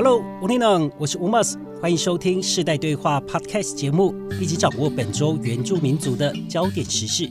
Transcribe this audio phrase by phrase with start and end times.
[0.00, 7.28] Hello，吴丽能，我是吴 mas，欢迎收听世代对话 Podcast 节目，一起掌握本周原住民族的焦点时事。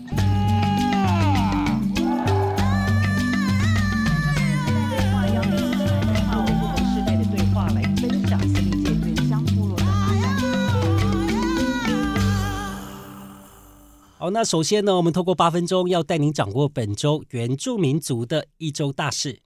[14.17, 19.39] 好，那首先呢，我们透过八分钟要带您掌握本周原住民族的一周大事。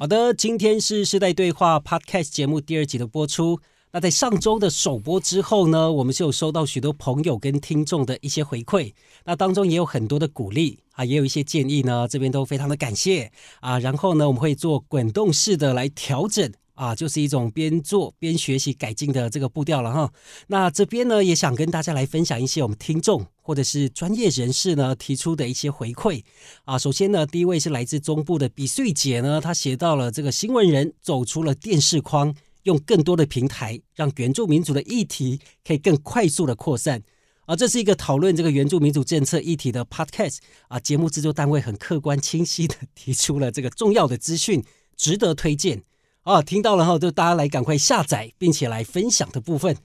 [0.00, 3.60] 好的，今天是世代对话 Podcast 节目第二集的播出。
[3.92, 8.94] 那在上周的首播之后呢，我们是有收到许多朋友跟听众的一些回馈，
[9.26, 13.78] 那当中也有很多的鼓励啊，也有一些建议呢，这边都非常的感谢啊。
[13.78, 16.50] 然后呢，我们会做滚动式的来调整。
[16.80, 20.10] 啊，就是一种边做边学习改进的这个步调了哈。
[20.46, 26.24] 那这边呢，也想跟大家来分享一些我们听众或者是专业人士呢提出的一些回馈
[26.64, 26.78] 啊。
[26.78, 37.02] 首先呢，第一位是来自中部的比穗姐呢，她写到了这个新闻人走出了电视框，用更多的平台让原住民族的议题可以更快速的扩散
[37.44, 37.54] 啊。
[37.54, 40.80] 这是一个讨论这个原住民族政策议题的 podcast 啊。
[40.80, 44.64] 节目制作单位很客观清晰的提出了这个重要的资讯，
[44.96, 45.82] 值得推荐。
[46.22, 49.76] 啊，听到了哈，就大家来赶快下载，并且来分享的部分。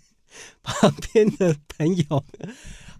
[0.62, 2.24] 旁边的朋友，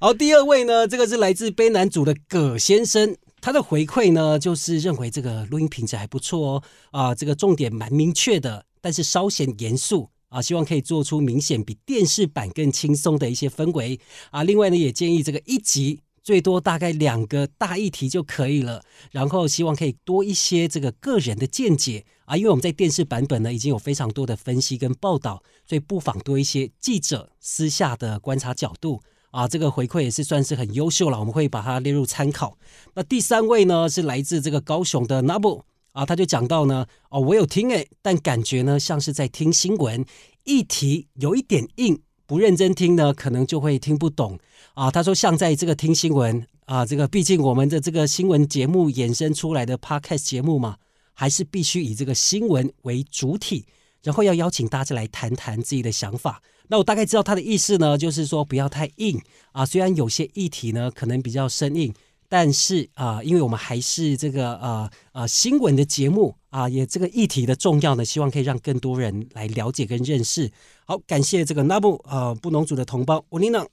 [0.00, 14.00] 好，第二位呢，这个是来自悲男主的葛先生，他的回馈呢，就是认为这个录音品质还不错哦，啊，这个重点蛮明确的，但是稍显严肃啊，希望可以做出明显比电视版更轻松的一些氛围
[14.30, 14.42] 啊。
[14.42, 16.00] 另外呢，也建议这个一集。
[16.22, 32.58] 最多大概两个大议题就可以了，然后希望可以多一些这个个人的见解啊，因为我们在电视版本呢已经有非常多的分析跟报道，所以不妨多一些记者私下的观察角度啊，这个回馈也是算是很优秀了，我们会把它列入参考。
[32.94, 35.62] 那第三位呢是来自这个高雄的 Nabo
[35.92, 40.04] 啊，他就讲到呢，哦，我有听诶，但感觉呢像是在听新闻，
[40.44, 42.02] 议题有一点硬。
[42.30, 44.38] 不认真听呢，可能就会听不懂
[44.74, 44.88] 啊。
[44.88, 50.76] 他说，像在这个听新闻啊，这个毕竟我们的这个新闻节目衍生出来的 podcast 节目嘛，
[51.12, 53.66] 还是必须以这个新闻为主体，
[54.04, 56.40] 然后要邀请大家来谈谈自己的想法。
[56.68, 59.20] 那我大概知道他的意思呢，就是说不要太硬
[59.50, 59.66] 啊。
[59.66, 61.92] 虽然有些议题呢可能比较生硬。
[62.30, 70.48] 但是啊，因为我们还是这个呃呃新闻的节目啊，也这个议题的重要呢，希望可以让更多人来了解跟认识。
[70.84, 73.66] 好，感谢这个纳布啊布农族的同胞，乌尼娜。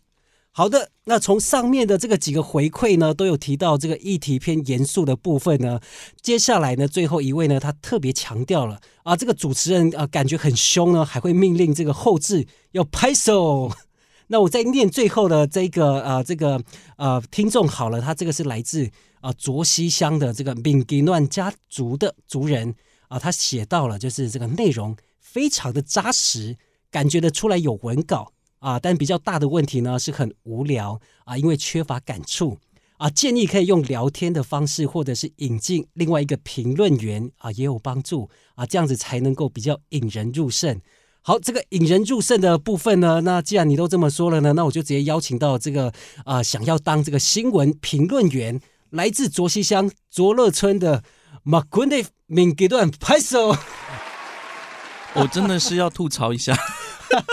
[0.51, 5.79] 好的，那从上面的这个几个回馈呢，都有提到这个议题偏严肃的部分呢。
[6.23, 13.71] 接下来呢，最后一位呢，他特别强调了啊，这个主持人啊感觉很凶呢，还会命令这个后置要拍手。
[14.27, 16.61] 那我在念最后的这个呃这个
[16.97, 18.89] 呃听众好了，他这个是来自
[19.21, 22.75] 啊卓西乡的这个闽吉乱家族的族人
[23.07, 26.57] 啊，他写到了就是这个内容非常的扎实，
[26.91, 32.57] 感觉得出来有文稿啊，但比较大的问题呢是很无聊啊，因为缺乏感触
[32.97, 40.81] 啊，建议可以用聊天的方式，或者是引进另外一个评论员啊，也有帮助啊，这样子才能够比较引人入胜。
[41.27, 45.91] 好，这个引人入胜的部分呢，那既然你都这么说了呢，那我就直接邀请到这个
[46.23, 48.61] 啊，想要当这个新闻评论员，
[48.91, 51.03] 来自卓西乡卓乐村的
[51.43, 53.53] 马坤的敏给段拍手。
[55.15, 56.57] 我真的是要吐槽一下，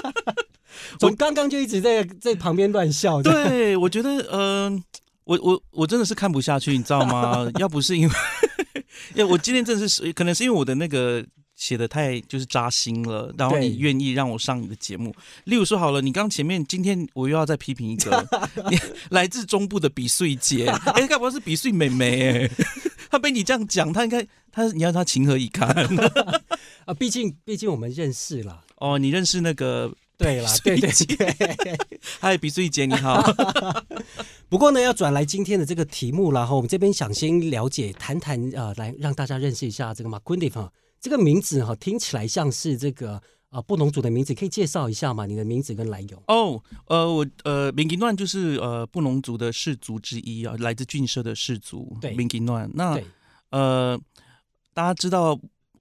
[1.03, 3.23] 我刚刚就一直在在旁边乱笑。
[3.23, 4.83] 对，我觉得，嗯，
[5.23, 7.49] 我我我真的是看不下去，你知道吗？
[7.61, 8.15] 要不是因为，
[9.15, 11.25] 因为我今天真的是，可能是因为我的那个。
[11.57, 18.27] 写的太就是扎心了，然后你愿意让我上你的节目，例如说好了，你刚前面今天我又要再批评一个
[19.11, 22.47] 来自中部的比穗姐，哎，该不会是比穗妹妹？
[22.47, 22.51] 哎，
[23.11, 25.69] 她被你这样讲，她应该她你要她情何以堪
[26.87, 26.95] 啊？
[26.95, 31.79] 毕竟毕竟我们认识了哦，你认识那个对啦，对对对，
[32.21, 33.23] 嗨，比穗姐你好。
[34.49, 40.71] 不过呢，要转来今天的这个题目然后我们这边想先了解谈谈呃，来让大家认识一下这个马昆迪方。
[41.05, 43.21] 这个名字哈听起来像是这个
[43.51, 45.27] 啊布农族的名字，可以介绍一下吗？
[45.27, 46.23] 你的名字跟来由？
[46.29, 51.95] 哦，呃，我呃闽吉乱就是呃布农族的氏族之一啊，来自郡社的氏族。
[52.01, 52.71] 对，闽吉乱。
[52.73, 52.99] 那
[53.51, 54.01] 呃，
[54.73, 55.39] 大家知道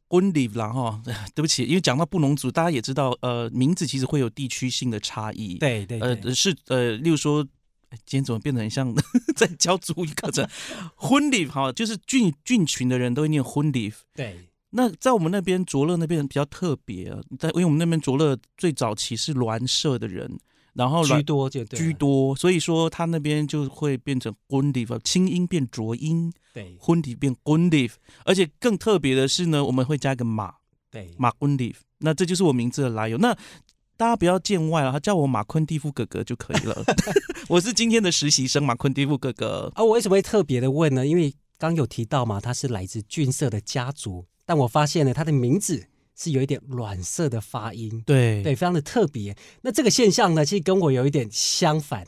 [0.09, 1.01] 温里啦哈？
[1.33, 5.57] 对不起，因为讲到布农族，大家也知道呃名字其实会有地区性的差异。
[5.57, 7.41] 对对，呃是呃，例如说
[8.05, 8.93] 今天怎么变得很像
[9.37, 10.45] 在教族语课程？
[10.97, 13.93] 婚礼哈，就是郡郡群的人都会念婚礼。
[14.13, 14.49] 对。
[14.75, 20.39] 那在我们那边卓乐那边比较特别啊，在因为我们那边卓乐最早期是栾社的人，
[20.73, 27.93] 然后居多就对，居多，所以说他那边就会变成 Gundif，轻音变浊音，对，Gundif 变 Gundif，
[28.25, 30.55] 而且更特别的是呢，我们会加一个马，
[30.89, 33.17] 对，马 Gundif，那这就是我名字的来由。
[33.19, 33.37] 那
[33.95, 36.83] 大家不要见外了，他叫我马昆蒂夫哥哥就可以了。
[37.47, 39.71] 我是今天的实习生马昆蒂夫哥哥。
[39.75, 41.05] 啊，我为什么会特别的问呢？
[41.05, 49.35] 因为刚有提到嘛，他是来自俊色的家族，但我发现呢，他的名字是有一点软色的发音，对对，非常的特别。
[49.61, 52.05] 那这个现象呢，其实跟我有一点相反。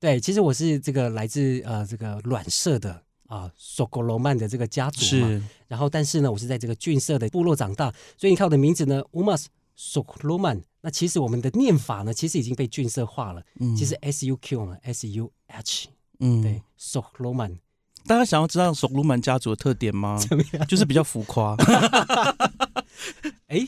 [0.00, 9.46] 对，其实我是这个来自呃这个软色的啊索格罗曼的这个家族嘛，然后但是呢，我是在这个俊色的部落长大，所以你看我的名字呢，Umas。
[9.76, 13.42] s o k l o m a n 那其实我们的念法呢，其实已经被俊色化了。
[13.58, 15.88] 嗯，其实 S U Q 嘛，S U H，
[16.20, 17.58] 嗯，对 s o k l o m a n
[18.06, 20.18] 大家想要知道 m a n 家族的特点吗？
[20.28, 20.66] 怎么样？
[20.66, 21.56] 就是比较浮夸。
[23.48, 23.66] 哎。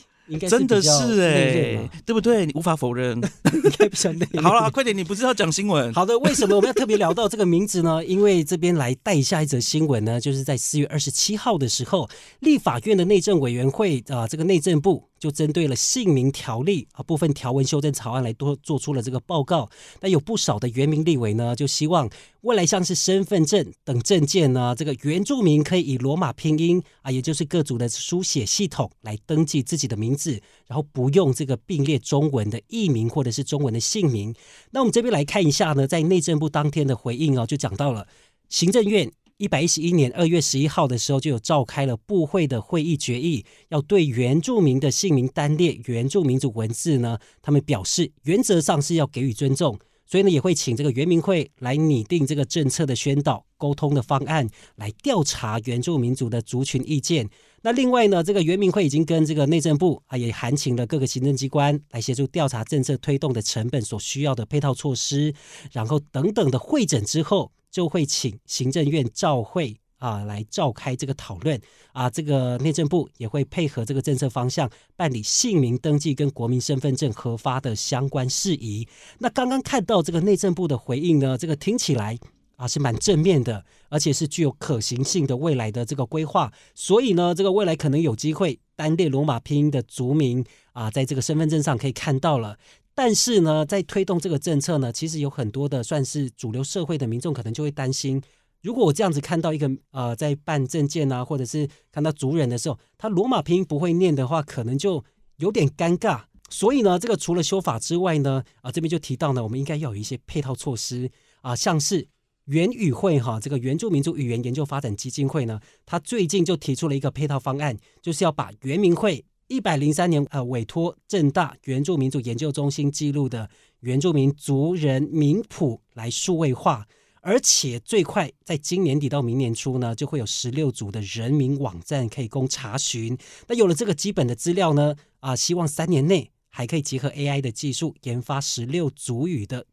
[0.50, 2.44] 真的是哎，对不对？
[2.44, 3.16] 你无法否认。
[3.54, 4.26] 应该比较内。
[4.42, 5.94] 好了，快点，你不是要讲新闻？
[5.94, 8.02] 好的，为什么我们要特别聊到这个名字呢？
[8.04, 12.10] 因为这边来带下一则新闻呢，就是在四月二十七号的时候，
[12.40, 19.70] 立法院的内政委员会啊，这个内政部就针对了姓名条例啊部分条文修正草案来多做出了这个报告。
[20.00, 22.10] 那有不少的原民立委呢，就希望
[22.40, 30.16] 未来像是身份证等证件呢，这个原住民可以以罗马拼音啊，也就是各族的书写系统来登记自己的名。
[30.16, 34.34] 字，然后不用这个并列中文的译名或者是中文的姓名。
[34.70, 38.08] 那我们这边来看一下呢，在内政部当天的回应哦，就讲到了
[38.48, 49.78] 行政院一百一十一年二月十一号的时候就有召开了部会的会议决议，要对原住民的姓名单列原住民族文字呢，他们表示原则上是要给予尊重。
[50.06, 57.28] 所以呢，也会请这个原民会来拟定这个政策的宣导、沟通的方案，来调查原住民族的族群意见。
[57.60, 65.34] 那另外呢，这个原民会已经跟这个内政部啊，也函请了各个行政机关来协助调查政策推动的成本所需要的配套措施，
[65.72, 69.76] 然后等等的会诊之后，就会请行政院召会。
[69.98, 71.58] 啊，来召开这个讨论
[71.92, 78.86] 啊，这个内政部也会配合这个政策方向办理姓名登记跟国民身份证核发的相关事宜。
[79.18, 82.18] 那刚刚看到这个内政部的回应呢，这个听起来
[82.56, 86.52] 啊是蛮正面的，而且是具有可行性的未来的这个规划。
[86.74, 92.58] 所以呢，这个未来可能有机会单列罗马拼音的族名啊，在这个身份证上可以看到了。
[92.96, 98.20] 但是呢，在推动这个政策呢，其实有很多的算是主流社会的民众可能就会担心。
[98.62, 105.04] 如果我这样子看到一个呃，在办证件啊，或者是看到族人的时候，他罗马拼音不会念的话，可能就
[105.36, 106.22] 有点尴尬。
[106.48, 111.10] 所以呢，这个除了修法之外呢，啊这边就提到呢，我们应该要有一些配套措施
[111.42, 112.08] 啊，像是
[112.46, 123.48] 原语会哈，这个原住民族语言研究发展基金会呢，他最近就提出了一个配套方案，就是要把原民会一百零三年呃委托正大原住民族研究中心记录的
[123.80, 126.86] 原住民族人名谱来数位化。
[127.22, 133.18] 而且最快在今年底到明年初呢，就会有十六组的人民网站可以供查询。
[133.48, 139.66] 那有了这个基本的资料呢，啊，希望三年内还可以结合 AI 的技术，研发十六族语的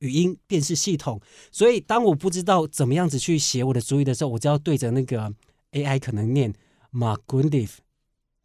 [0.00, 1.18] 语音辨识系统。
[1.50, 5.32] 所以，当我不知道怎么样子去写我的族语的时候，我就要对着那个
[5.72, 6.52] AI 可能念
[6.90, 7.80] m a g u n d i f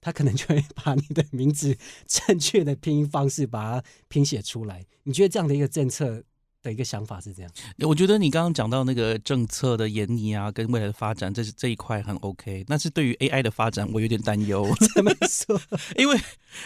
[0.03, 4.85] 他可能就会把你的名字 正确的拼音方式把它拼写出来。
[5.03, 6.23] 你觉得这样的一个政策？
[6.63, 12.63] 的一个想法是这样，我觉得你刚刚讲到那个政策的研拟啊，跟未来的发展，这是这一块很 OK。
[12.65, 14.73] 但是对于 AI 的发展，我有点担忧。
[14.95, 15.59] 怎么说？
[15.99, 16.17] 因为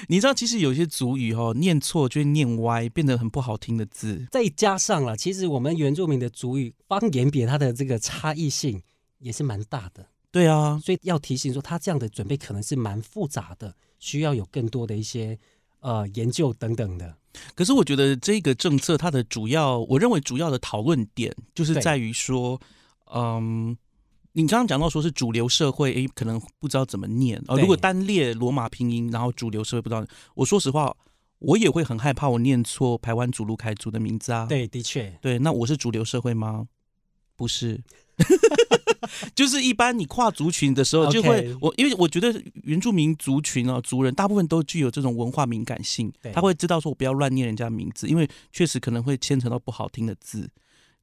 [0.07, 4.27] 你知道，其实有些族语哈，念错就会念歪，变得很不好听的字。
[4.31, 8.83] 再加上了，其实我们原住民的族语方言别它的这个差异性
[9.17, 10.05] 也是蛮大的。
[10.37, 15.35] 对啊，所以要提醒说，他这样的准备可能是蛮复杂的，需要有更多的一些
[15.79, 17.15] 呃研究等等的。
[17.55, 22.61] 可是我觉得这个政策它的主要，我认为主要的讨论点就是在于说，
[23.11, 23.75] 嗯，
[24.33, 27.55] 你刚刚讲到说是主流社会，诶，可能不知道怎么念啊。
[27.55, 30.95] 如果单列罗马拼音，然后主流社会不知道，我说实话，
[31.39, 34.45] 我也会很害怕我念错台湾主路开族的名字啊。
[34.45, 36.67] 对，的确，对，那我是主流社会吗？
[37.35, 37.81] 不是。
[39.35, 50.49] 就是一般你跨族群的时候，就会我因为我觉得原住民族群啊，族人大部分都具有这种文化敏感性，他会知道说我不要乱念人家名字，因为确实可能会牵扯到不好听的字。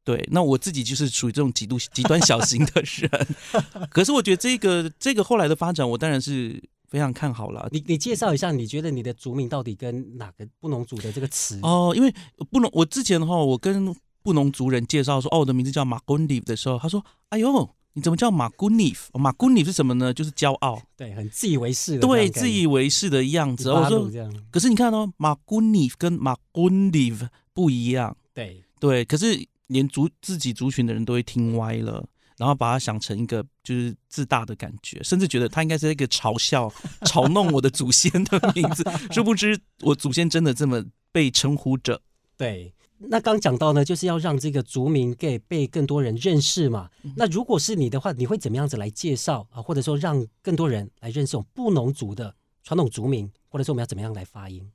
[0.05, 3.27] 对，那我自己就是属于这种极度极端小型的人。
[3.89, 7.67] 可是我觉得这个这个后来的发展，我当然是非常看好了。
[7.73, 11.59] 你你介绍一下，你觉得你的族名到底跟哪个布农族的这个词？
[11.63, 12.15] 哦，因为
[12.51, 17.71] 布农，我之前的话，我跟布农族人介绍说，哦，我的名字叫马公里的时候，他说，哎呦。
[17.97, 19.17] 你怎么叫马古尼夫？
[19.17, 20.13] 马古尼夫是什么呢？
[20.13, 23.71] 就是骄傲，对，很自以为是的，对，自以为是的样子。
[23.71, 24.11] 我说，
[24.51, 28.17] 可是你看哦，马古尼夫跟马古尼夫不一样。
[28.35, 32.05] 对对，可是连族自己族群的人都会听歪了，
[32.37, 36.69] 然后把它想成一个就是自大的感觉，甚至觉得他应该是一个嘲笑、
[37.07, 38.85] 嘲弄我的祖先的名字。
[39.13, 42.03] 殊不知，我祖先真的这么被称呼着。
[42.37, 42.74] 对。
[42.99, 46.89] 那刚讲到呢，就是要让这个族名给被更多人认识嘛。
[47.17, 49.61] 那如果是你的话，你会怎么样子来介绍啊？
[49.61, 54.67] 或者说让更多人来认识我们布农族的传统族名，或者说我们要怎么样来发音？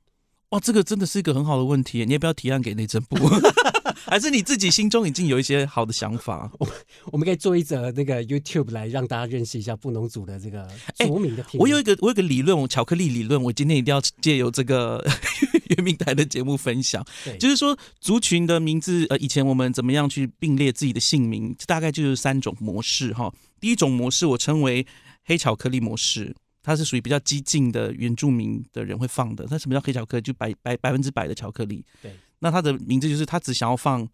[0.50, 3.16] 哇，这个真的是一个很好的问题，你要不要提案给内政部？
[4.06, 6.50] 还是你自己心中已经有一些好的想法？
[6.58, 6.68] 我
[7.12, 11.44] 我们可以做一则那个 YouTube 来让大家认识一下布农族的这个族名的。
[11.54, 15.04] 我有一个我有个理论，巧克力理论，我今天一定要借由这个
[15.76, 17.04] 圆明台的节目分享。
[17.38, 23.32] 就是说族群的名字，呃，以前我们怎么样去并列自己的姓名，大概就是三种模式哈。
[23.60, 24.84] 第一种模式我称为
[25.24, 26.34] 黑巧克力模式。
[26.62, 29.46] 它是属于比较激进的原住民的人会放的。
[29.50, 30.22] 那什么叫黑巧克力？
[30.22, 31.84] 就百百百分之百的巧克力。
[32.02, 32.14] 对。
[32.40, 34.08] 那它的名字就是他只想要放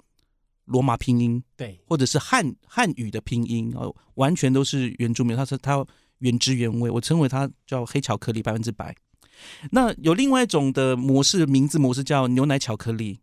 [0.64, 5.36] 罗马拼音，对，或者是汉汉语的拼音哦，完全都是原住民。
[5.36, 5.86] 它是它
[6.18, 8.94] 原汁原味，我称为它叫黑巧克力百分之百。
[9.70, 13.20] 那有另外一种的模式，名字模式叫牛奶巧克力，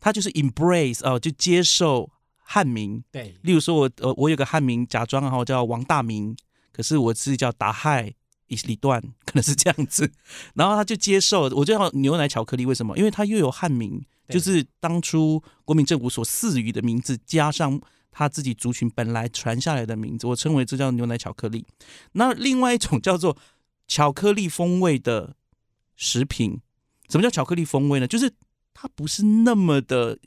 [0.00, 3.04] 它就是 embrace 哦，就接受汉名。
[3.10, 3.34] 对。
[3.42, 6.34] 例如说，我呃，我有个汉名，假装哈叫王大明，
[6.72, 8.14] 可是我自己叫达亥。
[8.48, 10.10] 一里段可能是这样子，
[10.54, 12.96] 然后他就接受，我就要牛奶巧克力，为什么？
[12.98, 21.64] 因为他又有汉名，就是当初国民政府所赐予的名字，加上他自己族群本来传下来的名字，我称为这叫牛奶巧克力。
[22.12, 23.36] 那另外一种叫做
[23.86, 25.36] 巧克力风味的
[25.94, 26.60] 食品，
[27.08, 28.06] 什么叫巧克力风味呢？
[28.06, 28.32] 就是
[28.74, 30.18] 它不是那么的，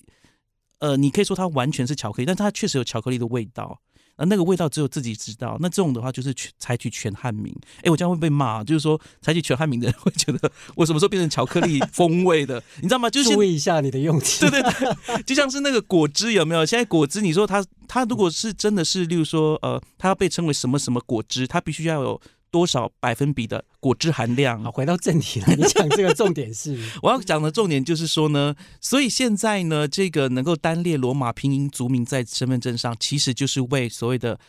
[0.80, 3.82] 呃，你可以说它完全是巧克力，但它确实有巧克力的味道。
[4.22, 5.58] 那那个味道只有自己知道。
[5.60, 7.54] 那这种的话就是全采取全汉民。
[7.84, 8.64] 哎，我这样会被骂。
[8.64, 12.64] 就是说，采取全汉民的人会觉得我什么时候变成巧克力 风味的？
[12.78, 13.10] 你知道吗？
[13.10, 14.50] 就是注意一下你的用词。
[14.50, 14.72] 对对
[15.06, 16.66] 对，就像是那个果汁有没有？
[16.66, 22.22] 现在果汁，你说它它如果是真的是，例如说呃，它要被称为什么什么果汁，它必须要有。
[22.52, 24.62] 多少百分比的果汁含量？
[24.64, 25.56] 好，回到正题了。
[25.56, 34.40] 你讲这个重点是， 我要讲的重点就是说呢，所以现在呢，这个能够单列罗马拼音族名在身份证上，其实就是为所谓的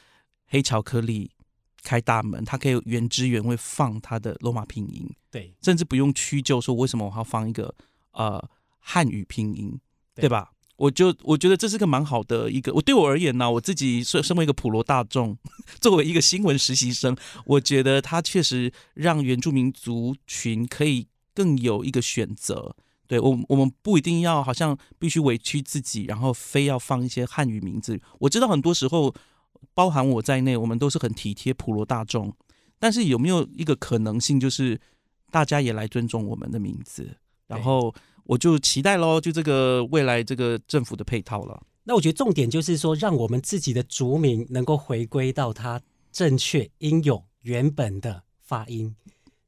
[0.49, 1.30] 黑巧克力
[1.82, 7.75] 开大门，它可以原汁原味放它的罗马拼音，对，甚至不用屈就说为什么我要放一个
[8.12, 8.42] 呃
[8.78, 9.80] 汉语拼音，
[10.14, 10.51] 对吧？
[10.76, 15.37] 我就我觉得这是个蛮好的一个，我对我而言呢，我自己身身为一个普罗大众，
[15.81, 22.75] 作为一个新闻实习生，我觉得它确实让原住民族群可以更有一个选择。
[23.07, 28.00] 对我，我们不一定要好像必须委屈自己，然后非要放一些汉语名字。
[28.21, 29.14] 我知道很多时候，
[29.75, 32.35] 包含我在内，我们都是很体贴普罗大众。
[32.79, 34.81] 但是有没有一个可能性，就是
[35.31, 37.95] 大家也来尊重我们的名字，然后？
[38.25, 41.62] 我就期待喽，就这个未来这个政府的配套了。
[41.85, 45.81] 那我觉得重点就是说，让我们自己的族名能够回归到它
[46.12, 48.95] 正确应有原本的发音。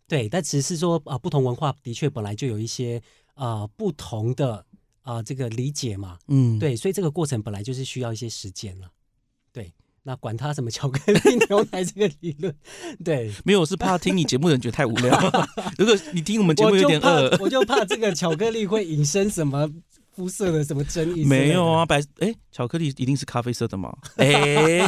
[0.09, 3.01] 对，但只是说啊，不同文化的确本来就有一些
[3.35, 4.65] 啊不同的
[5.03, 6.19] 啊这个理解嘛。
[6.29, 8.91] 嗯，对，所以这个过程本来就是需要一些时间了。
[9.53, 9.73] 对。
[10.07, 12.55] 那管他什么巧克力 牛奶这个理论，
[13.03, 15.19] 对，没有，是怕听你节目的人觉得太无聊。
[15.79, 19.67] 如果你听我们节目有点饿，我就怕这个巧克力会引申什么
[20.15, 21.25] 肤色的什么争议。
[21.25, 23.97] 没有啊，白哎，巧克力一定是咖啡色的吗？
[24.17, 24.87] 哎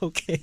[0.00, 0.38] ，OK，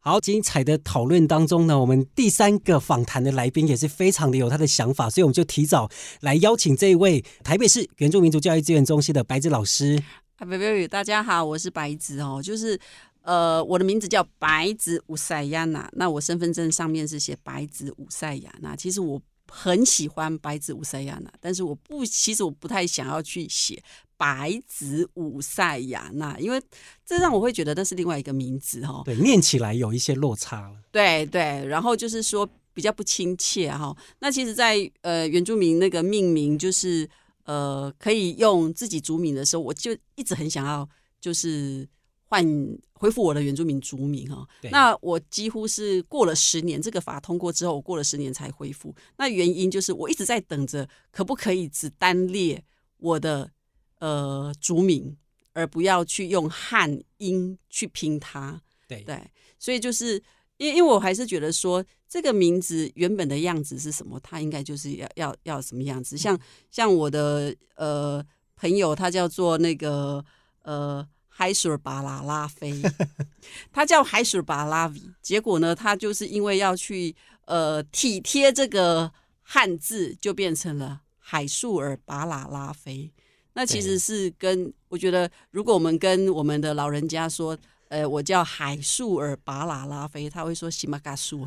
[0.00, 5.88] 好，精彩的讨论当中呢，我们第三个访谈的来宾也是非常的有他的想法，所以我们就提早
[6.20, 10.02] 来邀请这一位台北市原住民族教育资源中心的白子老师。
[10.42, 12.78] 贝贝，大家好，我是白子哦，就是
[13.22, 18.74] 呃，我的名字叫白子五塞亚娜，那我身份证上面是写白子五塞亚娜。
[18.74, 23.80] 其实我很喜欢白子五塞亚娜，但是我不，其实我不太想要去写
[24.16, 26.60] 白子五塞亚娜，因为
[27.06, 29.02] 这让我会觉得那是另外一个名字哈。
[29.04, 30.76] 对，念起来有一些落差了。
[30.90, 33.96] 对对，然后就是说比较不亲切哈。
[34.18, 37.08] 那其实，在呃原住民那个命名就是。
[37.44, 40.88] 呃，可以用自己族名的时候，我就一直很想要，
[41.20, 41.88] 就是
[42.24, 42.44] 换
[42.92, 44.46] 恢复我的原住民族名哈。
[44.70, 48.94] 那我几乎是过了十年，这个法通过之后，我过了十年才恢复。
[49.18, 52.64] 那原因就是我一直在等着，可不可以只单列
[52.98, 53.50] 我的
[53.98, 55.16] 呃族名，
[55.52, 58.60] 而不要去用汉音去拼它。
[58.88, 59.22] 对对，
[59.58, 60.22] 所以就是
[60.58, 61.84] 因因为我还是觉得说。
[62.06, 64.20] 这个名字原本的样子是什么？
[64.22, 66.16] 它应该就是要要要什么样子？
[66.16, 66.38] 像
[66.70, 70.24] 像我的呃朋友，他叫做那个
[70.62, 72.80] 呃海水巴拉拉菲，
[73.72, 75.02] 他叫海水巴拉维。
[75.20, 77.12] 结果呢，他就是因为要去
[77.46, 79.10] 呃体贴这个
[79.42, 83.12] 汉字，就变成了海树尔巴拉拉菲。
[83.54, 87.58] 那其实是跟我觉得，如果我们跟我们的老人家说，
[87.94, 91.46] 呃，我叫海树尔巴拉拉菲，他会说西马嘎树，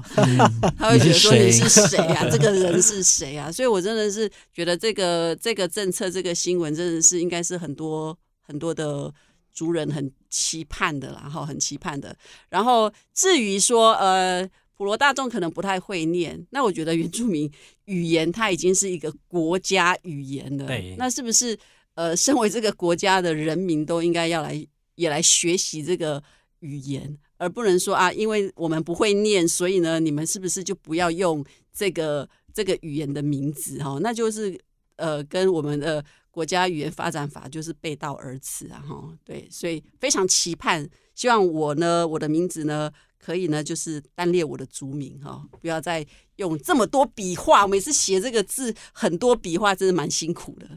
[0.78, 2.26] 他会觉得说你是谁啊？
[2.30, 3.52] 这个人是谁啊？
[3.52, 9.14] 所以我真的是觉得这个这个政策这个新闻真的是应该是很多很多的
[9.52, 12.16] 族人很期盼的，然后很期盼的。
[12.50, 14.50] 然后至于说呃。
[14.78, 17.52] 普罗大众可能不太会念，那我觉得原住民
[17.86, 20.68] 语言它已经是一个国家语言了。
[20.68, 21.58] 对，那是不是
[21.96, 26.22] 呃，身为这个国家的人民都应该要来也来学习这个
[26.60, 33.98] 语言，而不能说啊，因为我们不会念，所以呢，你们是不是就不要用这个这个语言的名字哈？
[34.02, 34.60] 那就是
[34.96, 39.18] 呃，跟我们的国家语言发展法就是背道而驰啊哈。
[39.24, 42.92] 对，所以非常期盼，希望我呢，我的名字呢。
[43.20, 47.68] 可以呢，就是单列我的族名哈，不要再用这么多笔画。
[47.68, 50.70] 每次写这个字很多笔画，真的蛮辛苦的。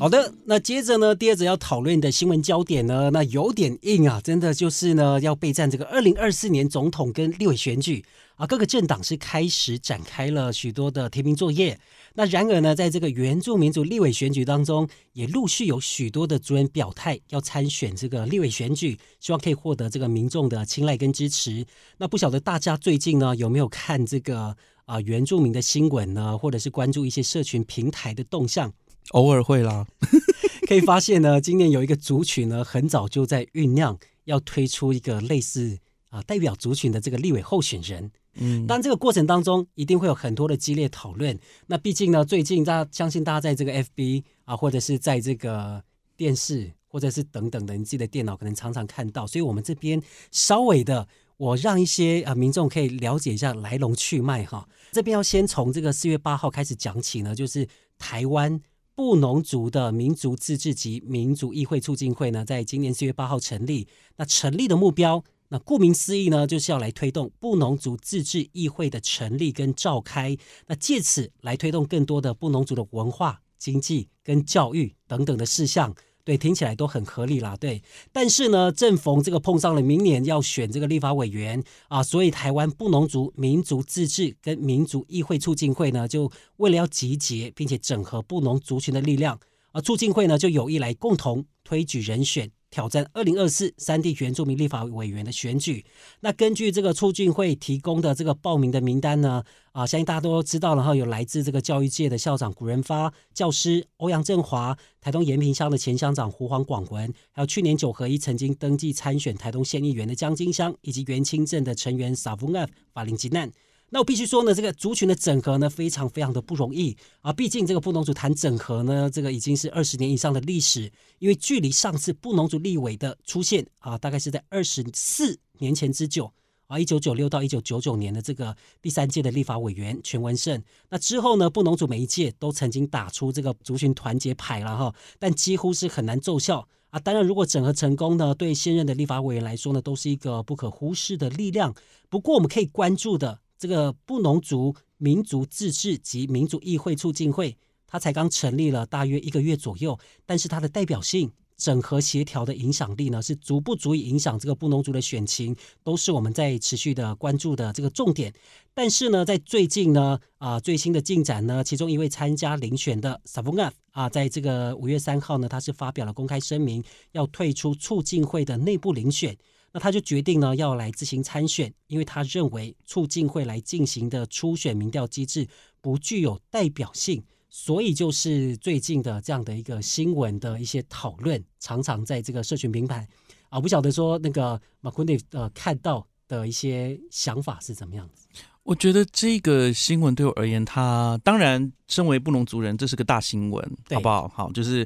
[0.00, 8.02] 好的，那接着呢，第二则要讨论的新闻焦点呢，那有点硬啊，真的就是呢，要备战这个二零二四年总统跟立委选举
[8.36, 11.78] 啊，各个政党是开始展开了许多的提名作业。
[12.14, 21.62] 那然而呢，在这个原住民族立委选举当中，也陆续有许多的族人表态要参选这个立委选举，希望可以获得这个民众的青睐跟支持。
[21.98, 28.72] 那不晓得大家最近呢有没有看这个啊原住民的新闻呢，或者是关注一些社群平台的动向？
[29.10, 29.86] 偶尔会啦，
[30.68, 35.78] 可以发现呢，今年有一个族群呢，很早就在酝酿要推出一个类似
[36.10, 38.10] 啊代表族群的这个立委候选人。
[38.34, 41.36] 嗯，但这个过程当中一定会有很多的激烈讨论。
[41.66, 45.82] 那毕竟呢，最近大家相信大家在这个 FB 啊，或者是在这个
[46.16, 49.26] 电视，或者是等等的你自己的电脑，可能常常看到。
[49.26, 54.68] 所以我们这边稍微的，我让一些啊民众可以了解一下来龙去脉哈。
[54.92, 57.66] 这边要先从这个四月八号开始讲起呢，就是
[57.98, 58.60] 台湾
[59.00, 63.88] 布农族的民族自治及民族议会促进会呢，在今年四月八号成立。
[64.16, 65.24] 那成立的目标。
[65.48, 75.94] 那顾名思义呢，就是要来推动布农族自治议会的成立跟召开，那借此来推动更多的布农族的文化、经济跟教育等等的事项。
[76.24, 77.56] 对，听起来都很合理啦。
[77.56, 89.38] 对，但是呢，正逢这个碰上了明年要选这个立法委员啊，所以台湾布农族民族自治跟民族议会促进会呢，就为了要集结并且整合布农族群的力量，
[89.72, 92.50] 而促进会呢就有意来共同推举人选。
[92.70, 95.84] 挑战二零二四三地原住民立法委员的选举。
[96.20, 113.50] 那根据这个促进会提供的这个报名的名单呢，啊，相信大家都知道然后，有来自这个教育界的校长古仁发教师欧阳振华，台东延平乡的前乡长胡黄广文，还有去年九合一曾经登记参选台东县议员的江金香，以及元清镇的成员萨夫案法林吉难。
[113.92, 117.32] 那我必须说呢，这个族群的整合呢，非常非常的不容易啊！
[117.32, 126.32] 毕竟这个布农族谈整合呢，这个已经是二十年以上的历史，因为距离上次布农族立委的出现啊，大概是在二十四年前之久
[126.68, 130.62] 啊，一九九六到一九九九年的这个第三届的立法委员全文胜。
[130.90, 137.00] 那之后呢，布农族每一届都曾经打出这个族群团结牌了哈，但几乎是很难奏效啊。
[137.00, 141.74] 当然，如果整合成功呢，对现任的立法委员来说呢，都是一个不可忽视的力量。
[142.08, 143.40] 不过，我们可以关注的。
[143.60, 147.54] 这个布农族民族自治及民族议会促进会，
[147.86, 158.32] 它才刚成立了大约一个月左右，但是它的代表性、整合协调的影响力呢，是足不足以影响这个布农族的选情，都是我们在持续的关注的这个重点。
[158.72, 169.36] 但是呢，在最近呢，啊，最新的进展呢，其中一位参加遴选的萨布纳啊，在这个五月三号呢，他是发表了公开声明，要退出促进会的内部遴选。
[169.72, 175.46] 那他就决定呢，要来自行参选，因为他认为促进会来进行的初选民调机制
[175.80, 183.08] 不具有代表性，所以就是最近的这样的一个新闻的一些讨论，常常在这个社群平台
[183.48, 188.26] 啊，不晓得说那个马昆内呃看到的一些想法是怎么样子？
[188.64, 194.28] 我觉得这个新闻对我而言，他当然身为布农族人，这是个大新闻，好不好？
[194.28, 194.84] 好，就是。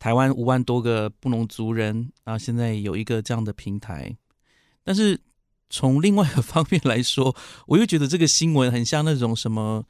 [0.00, 4.16] 台湾五万多个布农族人啊，现在有一个这样的平台，
[4.82, 5.20] 但是
[5.68, 7.36] 从另外一个方面来说，
[7.66, 9.84] 我又觉得这个新闻很像那种什么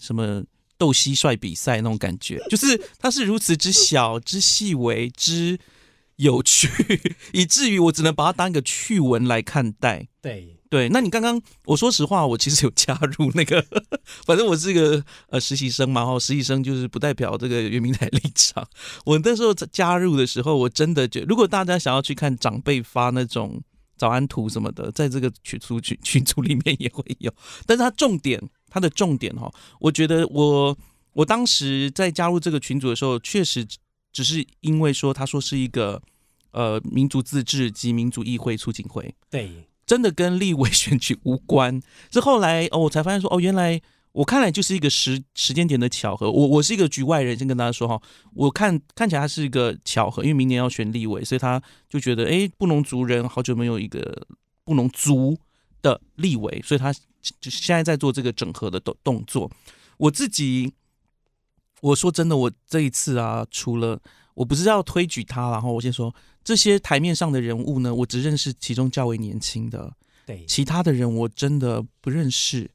[0.00, 0.44] 什么
[0.76, 5.56] 斗蟋蟀比赛那种感觉，就是它是如此之小、之细微、之
[6.16, 6.68] 有趣，
[7.32, 10.08] 以至于我只能把它当一个趣闻来看待。
[10.20, 10.57] 对。
[10.70, 13.64] 对，那你刚刚我说实话，我其实有加入那个，
[14.26, 18.68] 反正我是一个呃实习生嘛，哈，实习生就是不代表这个原民台立场。
[19.06, 23.62] 我那时候在加入的时候，我真的觉，如果大家想要去看长辈发那种
[23.96, 27.32] 早安图什么的，在这个群组群群组里面也会有。
[27.66, 29.50] 但是它重点，它的重点哈，
[29.80, 30.76] 我觉得我
[31.14, 33.66] 我当时在加入这个群组的时候，确实
[34.12, 36.00] 只是因为说他说是一个
[36.52, 39.50] 呃民族自治及民族议会促进会，对，
[39.88, 41.82] 真的跟立委选举无关。
[42.12, 43.82] 是后来哦，我才发现说哦，原来。
[44.12, 46.28] 我看来就是一个时时间点的巧合。
[46.32, 48.00] 我我是一个局外人，先跟大家说哈，
[48.34, 54.26] 我看看起来他是一个巧合，因为明年要选立委，所以他就觉得哎，布农族人好久没有一个
[54.64, 55.38] 布农族
[55.82, 56.92] 的立委，所以他
[57.38, 59.48] 就现在在做这个整合的动动作。
[59.98, 60.72] 我自己
[61.80, 64.00] 我说真的，我这一次啊，除了
[64.34, 66.12] 我不是要推举他，然后我先说
[66.48, 69.92] 这些台面上的人物呢，我只认识其中较为年轻的，
[70.24, 72.70] 对，其他的人我真的不认识。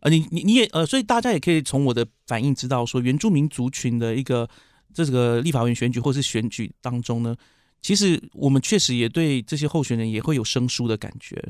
[0.00, 4.50] 呃，你你你也呃，所以大家也可以从我的反应知道，说原住民族群的一个
[4.92, 7.36] 这个立法院选举或是选举当中呢，
[7.80, 11.40] 其实我们确实也对这些候选人也会有生疏的感觉，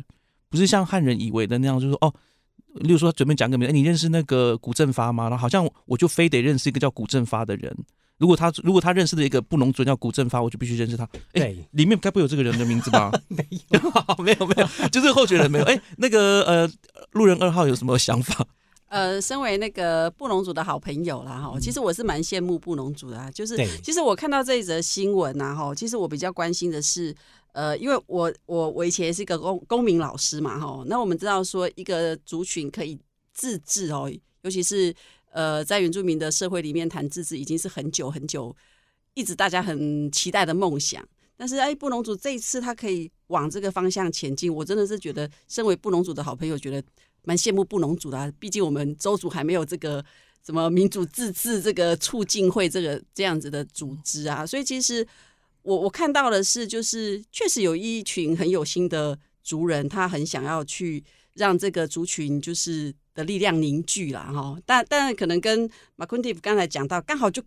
[0.51, 2.12] 不是像汉人以为的那样，就是说哦，
[2.75, 5.31] 例如说准备讲个名，哎，你认识那个古振发吗？
[5.31, 7.75] 然后好像我就非得认识一个叫古振发的人。
[8.18, 11.07] 如果他如果他认识的一个布农族叫古振发，我就必须认识他。
[11.33, 13.12] 哎，里面该不会有这个人的名字吧？
[13.29, 13.81] 没有，
[14.24, 15.64] 没有，没有，就是候选人没有。
[15.66, 16.70] 哎，那个呃，
[17.12, 18.46] 路人二号有什么想法？
[18.88, 23.31] 呃，身为那个布农族的好朋友啦，哈，其实我是蛮羡慕布农族的。
[23.33, 27.14] 就是其实我看到这一则新闻呐，哈，其实我比较关心的是，
[27.52, 32.98] 呃，因为我我我以前是一个公公民老师嘛，哈，那我们知道说一个族群可以
[33.35, 34.94] 自治哦，尤其是。
[35.37, 38.57] 呃，在原住民的社会里面谈自治已经是很久很久，
[39.12, 41.07] 一直大家很期待的梦想。
[41.37, 46.83] 但是，哎，布农族这一次他可以往这个方向前进，我真的是觉得，身为布农族的好朋友，觉得
[47.25, 48.33] 蛮羡慕布农族的。
[48.40, 50.03] 毕竟我们周族还没有这个
[50.42, 54.46] 什么民主自治这个促进会这个这样子的组织啊。
[54.46, 55.07] 所以，其实
[55.61, 61.05] 我我看到的是，就是确实有一群很有心的族人，他很想要去
[61.37, 62.94] 让这个族群就是。
[63.16, 67.42] 的力量凝聚了哈，但但可能跟马昆蒂夫刚才讲到，刚好就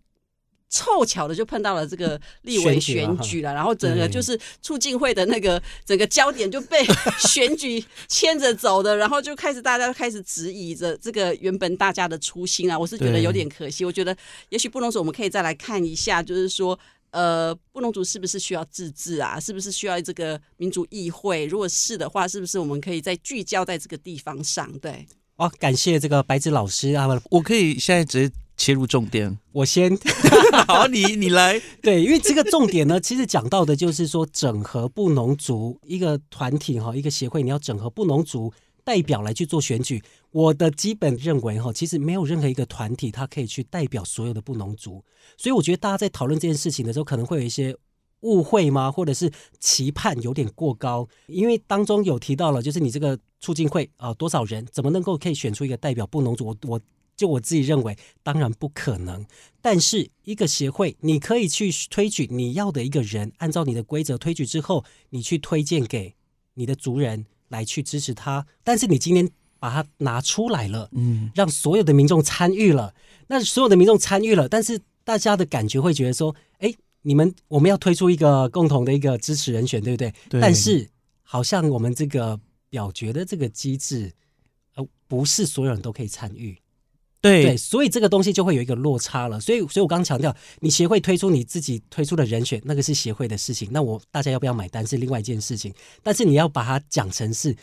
[0.68, 6.84] 凑巧的就碰到了这个 立委选举了，然后整个就是促进会的那个整个焦点就被
[7.28, 13.84] 选举牵着走的，然后就开始大家开始质疑着这个原本大家的初心啊，我是觉得有点可惜。
[13.84, 14.16] 我觉得
[14.48, 16.76] 也许布农族我们可以再来看一下，就是说
[17.10, 19.38] 呃，布农族是不是需要自治啊？
[19.40, 21.46] 是不是需要这个民族议会？
[21.46, 24.70] 如果是的话，是不是我们可以再聚焦在这个地方上？
[24.78, 25.06] 对。
[25.36, 27.08] 哦，感谢这个白纸老师啊！
[27.30, 29.90] 我可以现在直接切入重点， 我先
[30.68, 38.52] 好，你你来对，因为这个重点呢，其实讲到的就是说整合布农族一个团体哈，一个协会，你要整合布农族
[38.84, 40.02] 代表来去做选举。
[40.30, 45.04] 我的基本认为哈，其实没有任何一个团体它可以去代表所有的布农族，
[45.36, 47.76] 所以我觉得大家在讨论这件事情的时候，可能会有一些。
[48.22, 48.92] 误会吗？
[48.92, 51.08] 或者是期盼有点过高？
[51.26, 56.48] 因为当中有提到了，就是你这个促进会啊，多少人怎么能够可以选出一个代表布农族？
[56.48, 56.80] 我我
[57.16, 59.24] 就我自己认为，当然不可能。
[59.62, 66.14] 但是一个协会，你可以去推举你要的一个人，按照你的规则推举之后，你去推荐给
[66.52, 68.44] 你的族人来去支持他。
[68.64, 72.92] 但是你今天把它拿出来了，嗯，让所有的民众参与了，
[73.28, 76.74] 那所有的民众参与了，但是大家的感觉会觉得说，哎。
[77.02, 80.12] 你们我们要推出一个共同的一个支持人选，对不对？
[80.28, 80.38] 对。
[80.38, 80.86] 但是
[81.22, 84.12] 好像我们这个表决的这个机制，
[84.74, 86.59] 呃，不是所有人都可以参与。
[87.20, 87.42] 对。
[87.44, 89.38] 对，所以这个东西就会有一个落差了。
[89.40, 93.68] 所以，所以我刚刚强调，你协会推出你自己推出的人选，那个是协会的事情。
[93.70, 95.72] 那我大家要不要买单是另外一件事情。
[96.02, 97.54] 但是你要把它讲成是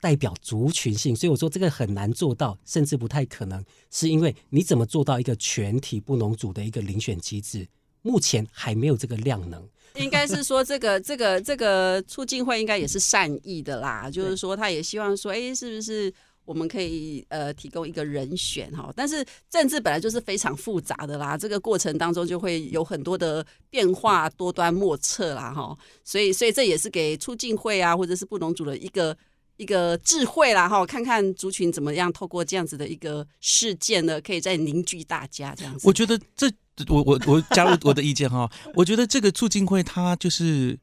[0.00, 7.66] 代表族群性，所以我说这个很难做到，甚至不太可能，是因为你怎么做到一个全体不农组的一个遴选机制？
[8.02, 16.12] 目前还没有这个量能，应该是说这个这个这个促进会应该也是善意的啦，就是说他也希望说，哎，是不是
[16.44, 18.92] 我们可以呃提供一个人选哈？
[18.94, 25.76] 但是政治本来就是非常复杂的啦，这个过程当中就会有很多的变化，多端莫测啦哈。
[26.04, 29.16] 所以所以这也是给促进会啊或者是布农组的一个
[29.56, 35.86] 一个智慧啦哈，看看族群怎么样透过这样子的一个事件呢，可以再凝聚大家这样子。
[35.86, 36.50] 我觉得这。
[36.88, 40.76] 我我我加入我的意见哈，我觉得这个促进会它就是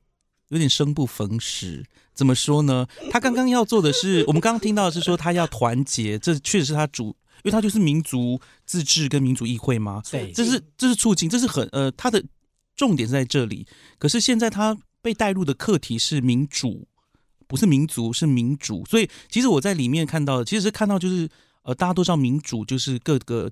[0.51, 1.83] 有点生不逢时。
[2.13, 2.87] 怎么说呢？
[3.09, 10.01] 他刚刚要做的是， 我们刚刚听到的是说他要团结，这确实是他主，因为他就是民族自治跟民主议会嘛。
[10.11, 12.23] 对，这是这是促进，这是很呃，他的
[12.75, 13.65] 重点是在这里。
[13.97, 16.87] 可是现在他被带入的课题是民主，
[17.47, 18.85] 不是民族，是民主。
[18.85, 21.27] 所以其实我在里面看到的，其实是看到就是
[21.63, 23.49] 呃，大家都知道民主就是各个。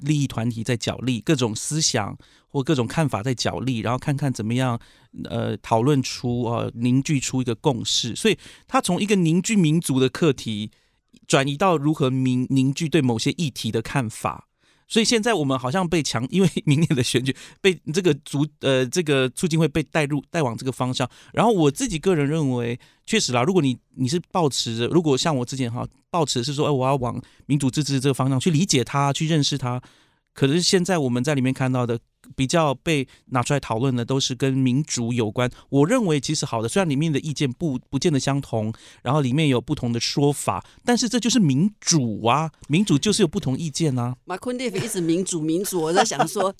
[0.00, 2.16] 利益团体在角力，各种思想
[2.48, 4.80] 或各种看法在角力，然后看看怎么样，
[5.24, 8.16] 呃，讨论出呃凝聚出一个共识。
[8.16, 10.70] 所以，他从一个凝聚民族的课题，
[11.26, 14.48] 转移到如何凝凝聚对某些议题的看法。
[14.88, 21.08] 所以现在我们好像被强， 因为明年的选举被这个足呃这个促进会被带入带往这个方向。
[21.32, 29.80] 然后我自己个人认为，确实啦，如果你你是抱持着，如果像我之前哈抱持是说，哎，我要往民主自治这个方向去理解它，去认识它。
[30.34, 31.98] 可是现在我们在里面看到的
[32.34, 35.50] 比较被拿出来讨论的都是跟民主有关。
[35.68, 42.50] 我认为其实好的，虽然里面的意见不不见得相同，然后里面有不同的说法，但是这就是民主啊！
[42.68, 44.16] 民主就是有不同意见啊。
[44.24, 46.54] 马 昆蒂夫一直民主民主，我在想说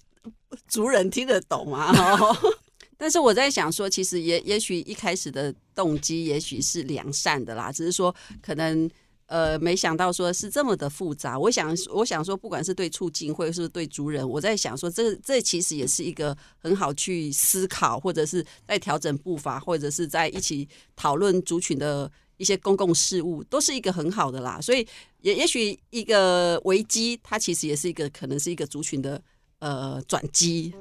[0.68, 1.92] 族人听得懂啊。
[2.98, 8.90] 但是我在想说，其实也也许一开始的动机也许是良善的啦，只是说可能。
[9.32, 11.38] 呃，没想到说是这么的复杂。
[11.38, 24.60] 我想，我想说，不管是对促进，或者是对族人，我在想说，这这其实也是一个很好去思考，或者是在调整步伐，或者是在一起讨论族群的一些公共事务，都是一个很好的啦。
[24.60, 24.86] 所以，
[25.22, 29.18] 也也许一个危机，它其实也是一个可能是一个族群的
[29.60, 30.74] 呃转机。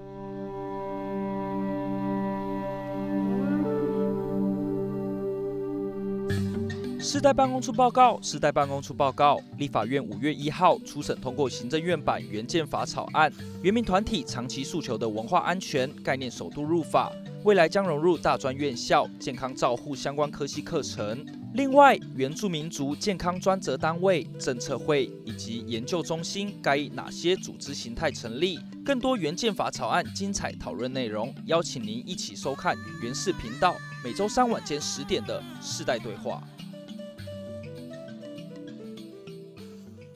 [7.03, 9.39] 世代办公处报告，世代办公处报告。
[9.57, 13.33] 立法院五月一号初审通过行政院版原建法草案，
[13.63, 17.11] 原民团体长期诉求的文化安全概念首度入法，
[17.43, 21.25] 未来将融入大专院校健康照护相关科系课程。
[21.55, 28.59] 另外，原住民族健康专责单位、政策会以及研究中心该以哪些组织形态成立？
[28.85, 36.43] 更多原建法草案精彩讨论内容，邀请您一起收看原视频道，每周三晚间十点的世代对话。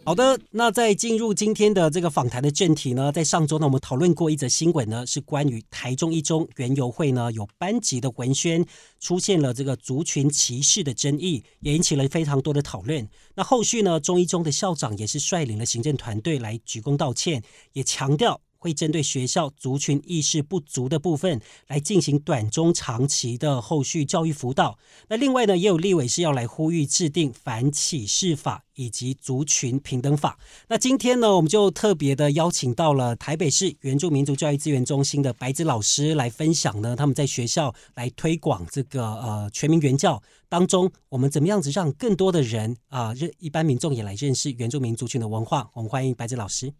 [0.05, 8.63] 好的，那在进入今天的这个访谈的正题呢，在上周呢，我们讨论过一则新闻呢，是关于台中一中原油会呢有班级的文宣
[8.99, 13.09] 出现了这个族群歧视的争议，也引起了非常多的讨论。
[13.33, 17.41] 那后续呢，中一中的校长也是率领了行政团队来鞠躬道歉，
[17.73, 18.39] 也强调。
[18.65, 24.79] 会针对学校族群意识不足的部分来进行短中长期的后续教育辅导。
[25.07, 30.39] 那另外呢，也有立委是要来呼吁制定反歧视法以及族群平等法。
[30.67, 45.69] 那今天呢，我们就特别的邀请到了台北市原住民族教育资源中心的白子老师来分享呢，他们在学校来推广这个呃全民原教当中，我们怎么样子让更多的人啊认一般民众也来认识原住民族群的文化。
[45.75, 46.73] 我们欢迎白子老师。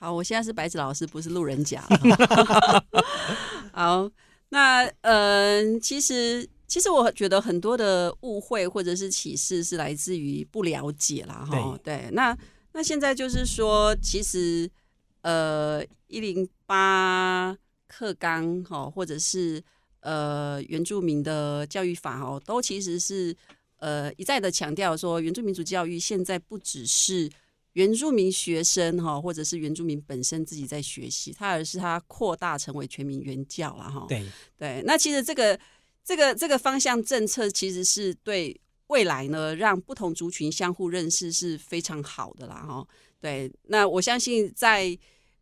[0.00, 1.86] 好，我现在是白纸老师，不是路人甲。
[3.70, 4.10] 好，
[4.48, 11.46] 那嗯，其实其实我觉得很多的误会或者是启示是来自于不了解啦。
[11.46, 11.78] 哈。
[11.84, 12.34] 对，那
[12.72, 14.70] 那现在就是说，其实
[15.20, 17.54] 呃，一零八
[17.86, 19.62] 课纲哈，或者是
[20.00, 23.36] 呃原住民的教育法哦，都其实是
[23.76, 27.30] 呃一再的强调说，原住民族教育现在不只是。
[27.74, 34.06] 原住民学生哈，或者是原住民本身自己在学习，他而是他扩大成为全民原教了哈。
[34.08, 34.26] 对
[34.58, 35.58] 对，那其实这个
[36.04, 42.84] 这个这个方向政策，其实是对未来呢，让不同族群相互认识是非常好的啦哈。
[43.20, 44.98] 对，那我相信在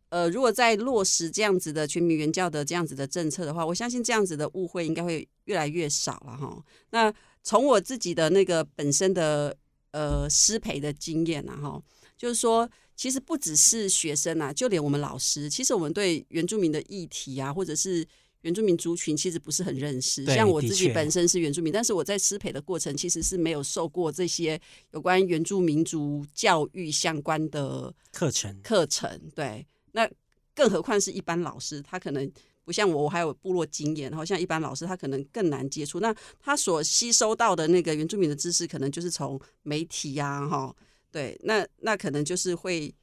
[0.09, 6.63] 呃，如果在落实这样子的全民原教的这样子的政策的话，我相信这样子的误会应该会越来越少了哈。
[6.91, 7.11] 那
[7.41, 9.57] 从我自己的那个本身的
[9.91, 11.81] 呃师培的经验啊哈。
[12.19, 18.05] 就是说，其实不只是学生啊，就连我们老师，其实我们对原住民的议题啊，或者是
[18.41, 20.25] 原住民族群，其实不是很认识。
[20.25, 24.59] 像我自己本身是原住民，但是我在师培的过程，其实是没有受过这些
[24.91, 28.53] 有关原住民族教育相关的课程。
[28.61, 30.05] 课程对，那
[30.53, 32.29] 更何况是一般老师，他可能
[32.65, 36.01] 不像我，我还有部落经验，然后像一般老师，他可能更难接触。
[36.01, 40.75] 那他所吸收到的那个原住民的知识，可能就是从媒体呀，哈。
[41.11, 42.93] 对，那那可能就是会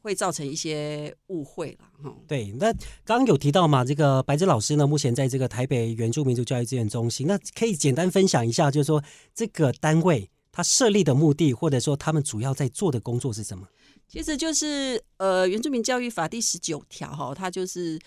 [0.00, 2.16] 会造成一些误会了哈。
[2.26, 2.72] 对，那
[3.04, 9.02] 刚刚有提到嘛，这个白纸老师呢，目前在这个台北原住民族教育资源中心，那可以简单分享一下，就是说
[9.34, 13.68] 这个单位它设立的目的，或者说他们主要在做的工作是什么？
[14.08, 17.98] 其实就是呃，原住民教育法第十九条哈，它就是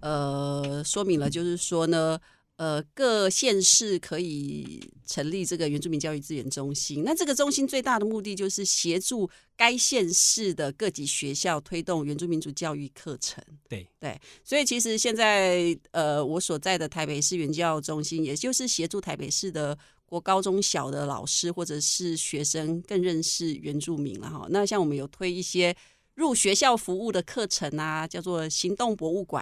[0.00, 2.18] 呃说明了，就是说呢。
[2.58, 7.02] 呃，各县市可以成立这个原住民教育资源中心。
[7.04, 13.42] 那这个中心最大的目的就是协助该县市的各级学校推动原住民族教育课程。
[13.68, 24.46] 对对，所以其实现在呃，我所在的台北市原教中心，也就是协助台北市的国高中小的老师或者是学生更认识原住民了哈。
[24.50, 25.74] 那像我们有推一些。
[26.14, 29.40] 入学校服务的课程啊，叫做行动博物馆。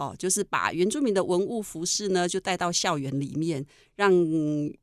[0.00, 3.62] 哦，就是把原住民的文物服饰呢，就带到校园里面，
[3.96, 4.10] 让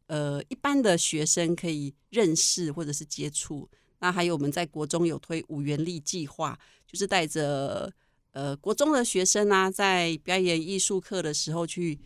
[0.06, 3.68] 呃一般的学生可以认识或者是接触。
[3.98, 7.92] 那还有我们在国中有推五元力计划，就是带着
[8.32, 11.98] 呃国中的学生啊，在表演艺术课的时候去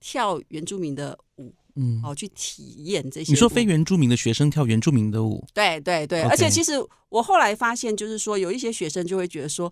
[0.00, 3.30] 跳原住民的舞，嗯，哦，去体验这些。
[3.30, 5.46] 你说非原住民的学生跳原住民的舞？
[5.52, 6.72] 对对对，而且其实
[7.10, 9.70] 我后来发现，就是说有一些学生就会觉得说。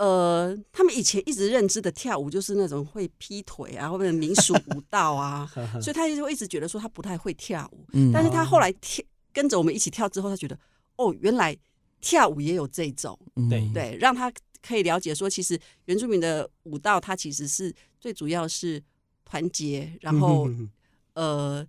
[0.00, 5.46] 呃，他们以前一直认知的跳舞就是那种会劈腿啊，或者民俗舞蹈啊，
[5.82, 7.84] 所以他就一直觉得说他不太会跳舞。
[8.10, 10.58] 但是他后来跳跟着我们一起跳之后，他觉得
[10.96, 11.54] 哦，原来
[12.00, 13.18] 跳舞也有这种，
[13.50, 13.70] 对。
[13.74, 14.32] 对，让他
[14.62, 18.82] 可以了解说，其实原住民的舞蹈它其实是最主要是
[19.26, 20.48] 团结，然后
[21.12, 21.62] 呃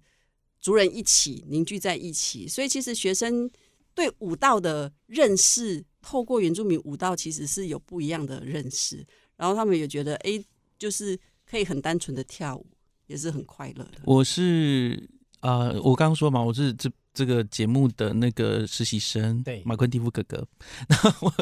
[0.61, 3.51] 族人一起凝聚在一起，所以其实学生
[3.93, 5.83] 对舞蹈的认识。
[6.01, 9.05] 透过原住民舞蹈，其实是有不一样的认识，
[9.37, 10.43] 然后他们也觉得，哎，
[10.79, 11.17] 就是
[11.49, 12.65] 可以很单纯的跳舞，
[13.05, 13.99] 也是很快乐的。
[14.05, 15.07] 我是
[15.41, 20.47] 啊，我刚刚说嘛，我是这这个节目的那个实习生，对，马昆蒂夫哥哥。
[20.89, 21.33] 那我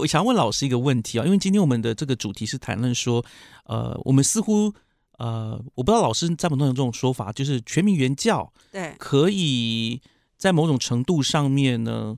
[0.00, 3.24] 我想问老师一个问题啊，因为今天我们的这个主题是谈论说，
[3.64, 4.72] 呃，我们似乎
[5.18, 10.00] 呃，我不知道老师赞不赞同这种说法，就是全民原教，对，可以
[10.36, 12.16] 在某种程度上面呢。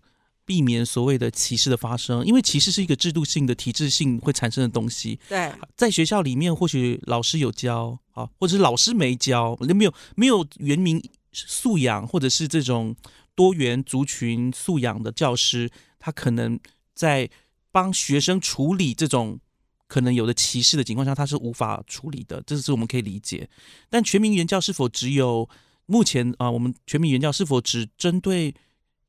[0.48, 5.20] 避免所谓的歧视的发生，因为歧视是一个制度性的、体制性会产生的东西。
[5.28, 10.98] 对，在学校里面，或许老师有教啊，或者是老师没教，没有没有原民
[11.34, 12.96] 素养，或者是这种
[13.34, 16.58] 多元族群素养的教师，他可能
[16.94, 17.28] 在
[17.70, 19.38] 帮学生处理这种
[19.86, 23.50] 可能有的歧视的情况下，他是无法处理的，这是我们可以理解。
[23.90, 25.46] 但全民原教是否只有
[25.84, 26.50] 目前啊？
[26.50, 28.54] 我们全民原教是否只针对？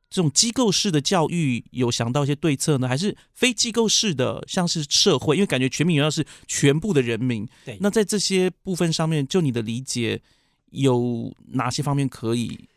[0.09, 5.35] 这种机构式的教育有想到一些对策呢，还是非机构式的，像是社会？
[5.35, 7.47] 因为感觉全民原教是全部的人民。
[7.63, 10.19] 对，那在这些部分上面，就你的理解，
[10.71, 12.67] 有哪些方面可以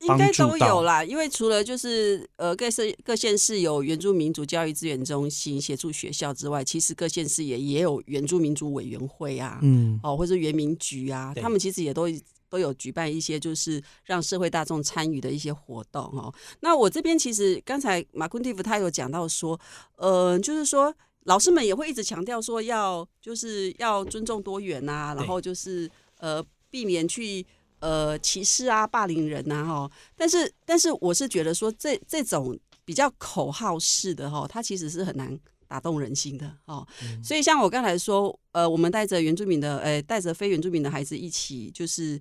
[0.00, 1.04] 应该都有啦。
[1.04, 12.08] 因为除了就是呃各市各县市有原住民族教育资源中心协助学校之外，其实各县市也也有原住民族委员会啊，嗯，哦或者原民局啊，他们其实也都。
[12.48, 16.32] 都有举办一些就是让社会大众参与的一些活动哦。
[16.60, 19.58] 那我这边其实刚才马昆蒂夫他有讲到说，
[19.96, 27.44] 呃，就是说老师们也会一直强调说要就是要尊重多元啊，然后就是呃避免去
[27.80, 29.90] 呃歧视啊、霸凌人呐哈。
[30.16, 35.38] 但是但是我是觉得说这这种比较口号式的哈，它其实是很难。
[35.70, 36.88] 打动人心的哦，
[37.22, 42.18] 所以像我刚才说，呃，我们带着原住民的，呃，带着非原住民的孩子一起，就是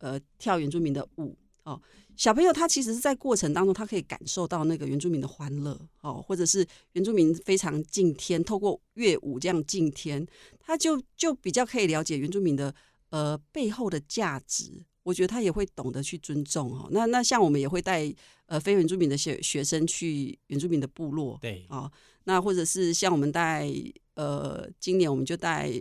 [0.00, 1.80] 呃，跳原住民的舞哦。
[2.16, 10.26] 小朋友他其实是在过程当中，他可以感受到那个原住民的欢乐哦，或者是原住民非常敬天，透过乐舞这样敬天，
[10.58, 12.74] 他就就比较可以了解原住民的
[13.08, 14.84] 呃背后的价值。
[15.02, 16.86] 我觉得他也会懂得去尊重哦。
[16.90, 21.90] 那那像我们也会带呃非原住民的学学生去原住民的部落，对哦。
[22.24, 23.66] 那或者是像我们带
[24.14, 25.72] 呃，今年我们就带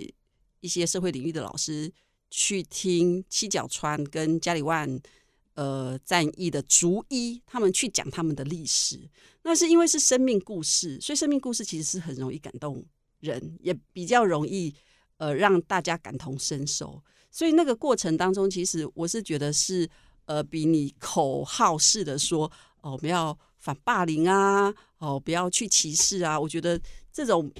[0.61, 1.91] 一些社会领域的老师
[2.29, 4.99] 去听七角川跟加里万
[5.55, 8.99] 呃战役的逐一，他们去讲他们的历史。
[9.43, 12.83] 那是因为是生命故事，所以生命故事其实是很容易感动
[13.19, 14.73] 人，也比较容易
[15.17, 17.01] 呃让大家感同身受。
[17.31, 19.89] 所以那个过程当中，其实我是觉得是
[20.25, 23.37] 呃比你口号式的说哦，我们要。
[23.61, 26.39] 反霸凌啊，哦，不要去歧视啊！
[26.39, 26.79] 我觉得
[27.11, 27.51] 这种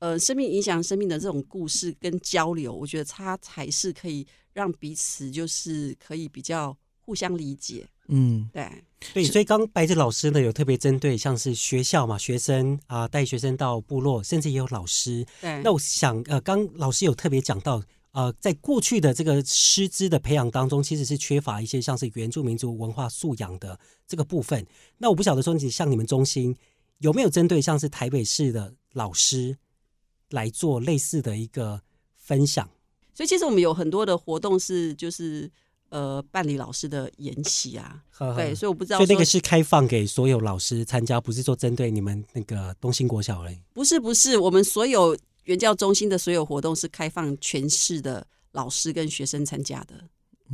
[0.00, 7.86] 呃，生命影响生命的这种故事跟交流，我觉得它才是可以让彼此就是可以比较互相理解。
[8.08, 8.68] 嗯，对
[9.14, 15.24] 对，所以刚白子老师呢有特别针对像是学校嘛，学生啊带学生到部落，甚至也有老师。
[15.40, 17.80] 对，那我想呃，刚老师有特别讲到。
[18.12, 24.66] 呃，在过去的这个师资的培养当中，其实是缺乏一些像是原住民族文化素养的这个部分。
[24.98, 26.52] 那我不晓得说，你像你们中心
[26.98, 29.56] 有没有针对像是台北市的老师
[30.30, 31.80] 来做类似的一个
[32.16, 32.68] 分享？
[33.14, 35.50] 所以其实我们有很多的活动是就是
[35.90, 38.02] 呃办理老师的研习啊，
[38.36, 43.60] 对，所以我不知道，所以那个是开放给所有老师参加，不是说针对你们那个东兴国小嘞？
[43.72, 45.16] 不是，不是，我们所有。
[45.44, 50.04] 原教中心的所有活动是开放全市的老师跟学生参加的，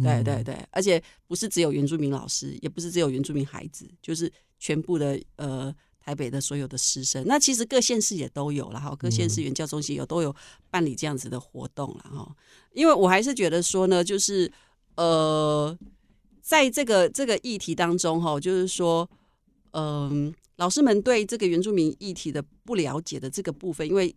[0.02, 5.74] 对对对，而且不是只有原住民老师，也不是只有原住民孩子，就是全部的呃
[6.06, 7.22] 台北的所有的师生。
[7.26, 10.34] 那其实各县市也都有了哈，各县市原教中心有都有
[10.70, 12.34] 办理这样子的活动了哈。
[12.72, 14.50] 因为我还是觉得说呢，就是
[14.94, 15.76] 呃，
[16.40, 19.06] 在这个这个议题当中哈，就是说。
[19.78, 24.14] 嗯，老师们对这个原住民议题的不了解的这个部分，因为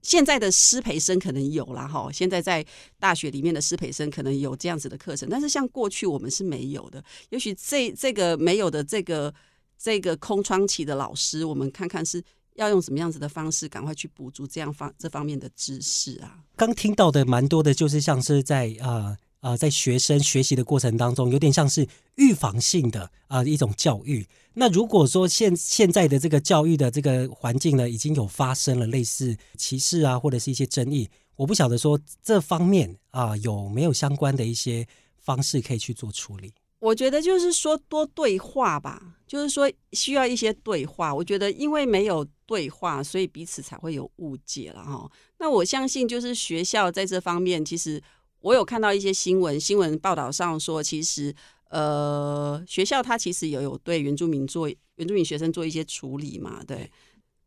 [0.00, 2.64] 现在的师培生可能有了哈，现在在
[3.00, 7.02] 大学里面的师培生可能有这样子的课程，但是像过去我们是没有的。
[7.30, 9.34] 也许这这个没有的这个
[9.82, 12.22] 这个空窗期的老师，我们看看是
[12.54, 16.38] 要用什么样子的方式，赶快去补足这样方这方面的知识啊。
[16.56, 19.16] 刚听到的蛮多的，就是像是在啊。
[19.42, 24.24] 啊，在学生学习的过程当中，有点像是预防性的啊一种教育。
[24.54, 34.86] 那如果说现现在的这个教育的这个环境呢，已经有发生了类似歧视啊，或者是一些争议，我不晓得说这方面啊有没有相关的一些
[35.18, 36.52] 方式可以去做处理。
[36.78, 41.14] 我觉得就是说多对话吧，就是说需要一些对话。
[41.14, 45.10] 我觉得因为没有对话，所以彼此才会有误解了哈。
[45.38, 48.02] 那我相信就是学校在这方面其实。
[48.44, 51.32] 我有看到一些新闻，新闻报道上说，其实
[51.70, 56.60] 呃，学校它其实也有对原住民做原住民学生做一些处理嘛。
[56.66, 56.90] 对，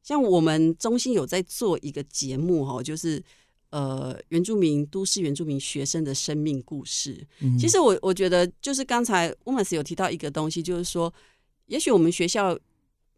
[0.02, 3.22] 像我们中心有在做一个节目哈，就是
[3.72, 7.28] 呃，原住民都市原住民学生的生命故事。
[7.60, 11.14] 其实我我觉得，就是刚才乌马斯有提到一个东西，就是说，
[11.68, 12.58] 也许我们学校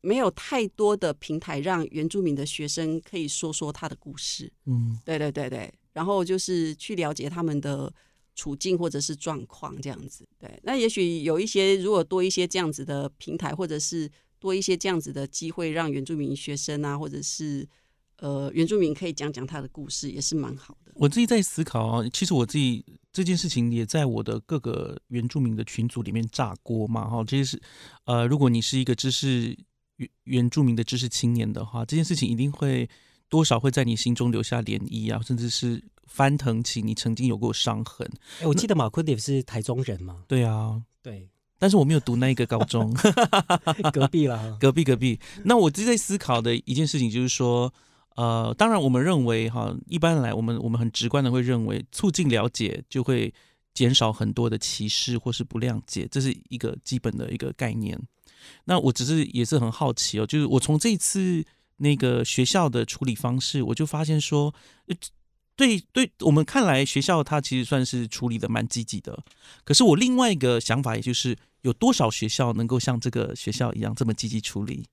[0.02, 4.52] 没有太多的平台让原住民的学生可以说说他的故事。
[4.66, 5.74] 嗯，对对对对。
[5.94, 7.92] 然后就是去了解他们的
[8.36, 10.48] 处境或者是状况这样子，对。
[10.62, 17.68] 那也许有一些，如果多一些这样子的平台，或者是多一些这样子的机会，让原住民学生啊，或者是
[18.20, 20.92] 呃原住民可以讲讲他的故事，也是蛮好的。
[20.96, 27.24] 我自己在思考啊，其实我自己这件事情也在我的各个原住民的群组里面炸锅嘛，哈。
[27.24, 27.62] 这些是
[28.06, 29.58] 呃，如果你是一个知识
[29.98, 32.90] 原原住民的知识青年的话，这件事情一定会。
[33.30, 38.10] 多少会在你心中留下涟漪啊，甚至是翻腾起你曾经有过伤痕。
[38.40, 40.24] 哎，我记得马昆迪是台中人嘛？
[40.30, 41.28] 对啊，对。
[41.60, 42.96] 但是我没有读那一个高中，
[43.92, 45.20] 隔壁了， 隔壁隔壁。
[45.44, 47.74] 那我自己在思考的一件事情就是说，
[48.18, 53.34] 呃，当然我们认为哈，一般来我们我们很直观的会认为，促进了解就会
[53.74, 57.98] 减少很多的歧视或是不谅解，这是一个基本的一个概念。
[58.66, 61.46] 那我只是也是很好奇哦，就是我从这一次。
[61.80, 64.52] 那个学校的处理方式，我就发现说，
[65.56, 69.24] 对对，我们看来学校它其实算是处理的蛮积极的。
[69.64, 74.88] 可是我另外一个想法，也就是有多少学校能够像这个学校一样这么积极处理？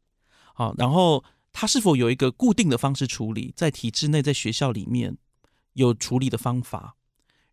[0.52, 5.16] 好，然后他是否有一个固定的方式处理，在体制内，在学校里面
[5.72, 6.94] 有处理的方法？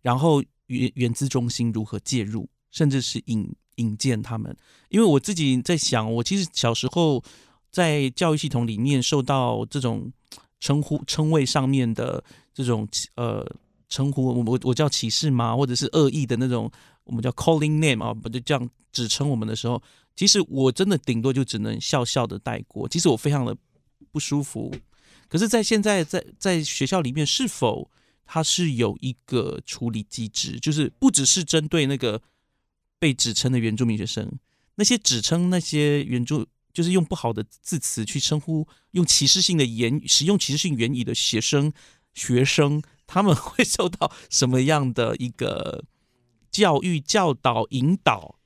[0.02, 4.54] 然后原原资中心如何介入，甚至是引引荐他们？
[4.90, 7.24] 因为我自己在想，我其实小时候。
[7.72, 10.12] 在教育系统里面受到这种
[10.60, 12.22] 称呼称谓上面的
[12.54, 12.86] 这种
[13.16, 13.50] 呃
[13.88, 15.56] 称呼，我我我叫歧视吗？
[15.56, 16.70] 或者是恶意的那种，
[17.06, 19.82] 我们叫 calling name 啊，不就这样指称我们的时候，
[20.18, 22.90] 其实我真的顶多就只能笑笑的带过。
[22.90, 23.56] 其实我非常的
[24.12, 24.74] 不舒服。
[25.28, 27.90] 可是，在现在在在学校里面，是否
[28.26, 32.22] 它是有一个处理机制，就是不只是针对那个
[33.00, 34.32] 被指称的原住民学生，
[34.76, 36.48] 那些指称那些原住。
[36.74, 41.74] 就是用不好的字词去称呼，用歧视性的言使用歧视性言语的学生，
[42.14, 45.84] 学生他们会受到什么样的一个
[46.50, 48.40] 教育教导引导？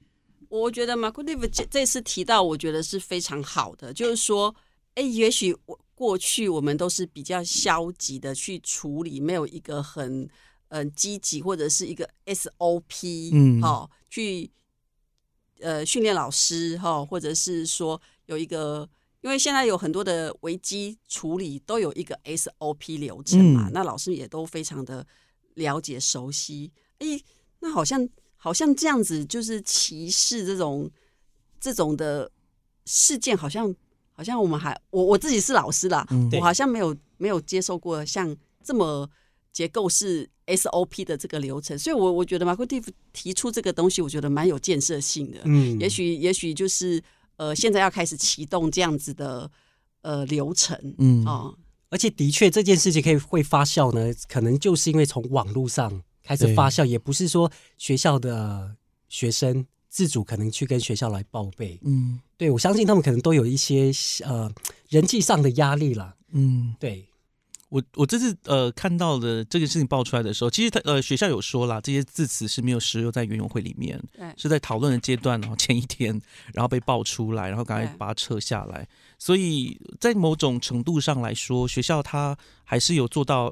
[0.49, 4.55] 我觉得马库蒂夫这这次提到，我觉得是非常好的，就是说，
[4.95, 10.27] 哎，也许我过去我们都是比较消极的去处理，没有一个很
[10.69, 14.49] 嗯积极或者是一个 SOP，嗯，好去
[15.59, 18.01] 呃训练老师哈，或者是说。
[18.27, 18.89] 有一个，
[19.21, 25.05] 因为现在有很多的危机处理都有一个 SOP 流程嘛，那老师也都非常的
[25.53, 26.71] 了解熟悉。
[26.97, 27.05] 哎，
[27.59, 30.89] 那好像好像这样子，就是歧视这种
[31.59, 32.31] 这种的
[32.85, 33.71] 事件，好像
[34.16, 39.07] 好像我们还我我自己是老师啦，我好像没有没有接受过像这么
[39.51, 45.41] 结构式 SOP 的这个流程，所以我我觉得马库蒂夫提出这个东西，我觉得蛮有建设性的。
[45.45, 47.03] 嗯，也许也许就是。
[47.38, 49.51] 呃，现在要开始启动这样子的
[50.03, 51.26] 呃流程，嗯。
[51.26, 51.53] 啊，
[51.89, 58.78] 而且的确这件事情可以会发酵呢，可能就是因为从网络上开始发酵，也不是说学校的
[59.09, 63.93] 学生自主可能去跟学校来报备，嗯，对我相信他们可能都有一些
[64.25, 64.51] 呃
[64.89, 67.07] 人际上的压力了，嗯，对。
[67.69, 73.97] 我我这次呃看到的这个事情爆出来的时候，其实他呃学校有说了，这些字词是没有使用在园游会里面，
[74.35, 76.21] 是在讨论的阶段，然后前一天
[76.53, 78.85] 然后被爆出来，然后赶快把它撤下来。
[79.17, 83.49] 所以在某种程度上来说，学校它还是有做到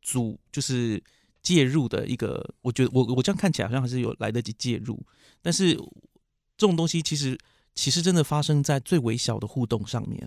[0.00, 1.02] 主就是
[1.42, 4.98] 介入的一个，我觉得我我这样看起来好像还是有来得及介入，
[5.44, 5.74] 但是
[6.56, 7.38] 这种东西其实
[7.74, 10.26] 其实真的发生在最微小的互动上面。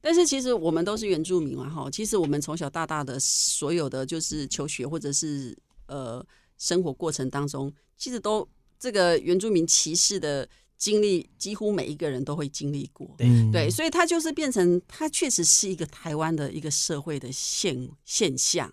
[0.00, 5.56] 但是其实我们都是原住民嘛，哈，其实我们从小到大的所有的就是求学或者是
[5.86, 6.24] 呃
[6.58, 8.46] 生活过程当中，其实都
[8.78, 10.46] 这个原住民歧视的
[10.76, 13.08] 经历，几乎每一个人都会经历过。
[13.20, 18.70] 嗯对，所以它就是变成，它确实是一个台湾的一个社会的现现象。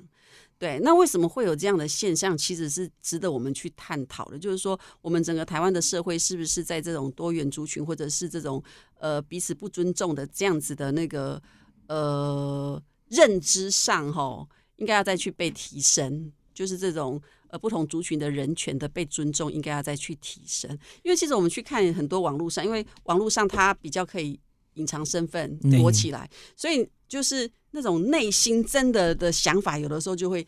[0.57, 2.37] 对，那为什么会有这样的现象？
[2.37, 4.39] 其实是值得我们去探讨的。
[4.39, 8.63] 就是说，我们整个台湾的社会是不是在这种多元族群，或者是这种
[8.99, 11.41] 呃彼此不尊重的这样子的那个
[11.87, 14.47] 呃认知上，哈，
[14.77, 16.31] 应该要再去被提升。
[16.53, 20.71] 就是这种呃不同族群的人权的被尊重，应该要再去提升。
[21.03, 24.39] 因为其实我们去看很多网络上，因为网络上它比较可以
[24.75, 30.47] 隐藏身份、嗯躲起来，所以就是那种内心真的的想法，有的时候就会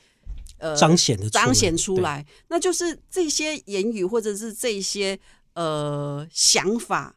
[0.59, 2.25] 呃彰显的彰显出来。
[2.47, 5.19] 那就是这些言语或者是这些
[5.53, 7.13] 呃想法，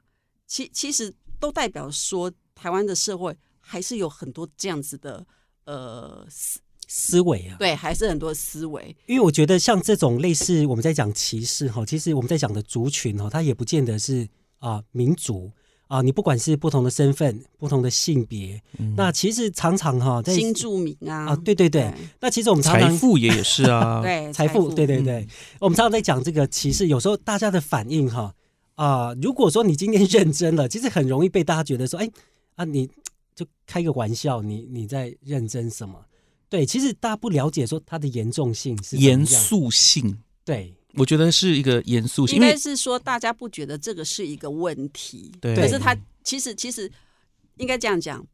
[0.49, 5.25] 其其实都代表说，台湾的社会还是有很多这样子的
[5.65, 6.59] 呃思
[6.89, 7.57] 思维啊。
[7.57, 8.97] 对，还是很多思维。
[9.07, 15.51] 因为我觉得像这种类似我们在讲歧视哈，其实我们在讲的族群哈，它也不见得是啊、民族
[15.91, 18.95] 啊，你不管是不同的身份、不同的性别，嗯。
[18.97, 25.05] 那其实常常哈在新住民啊啊，对对对，那其实我们常财富也也是啊， 对财富，对对嗯。
[25.05, 25.27] 对，
[25.59, 28.33] 我们常常在讲这个歧视，有时候大家的反应哈
[28.77, 32.09] 啊、如果说你今天 认真了，其实很容易被大家觉得说，哎
[32.55, 32.89] 啊，你
[33.35, 35.99] 就开个玩笑，你你在认真什么？
[36.49, 46.91] 对，其实大家不了解说它的严重性是严，肃性，对我觉得是一个严肃性，应该是说大家不觉得这个是一个问题，对可是他其实其实
[47.57, 48.27] 应该这样讲，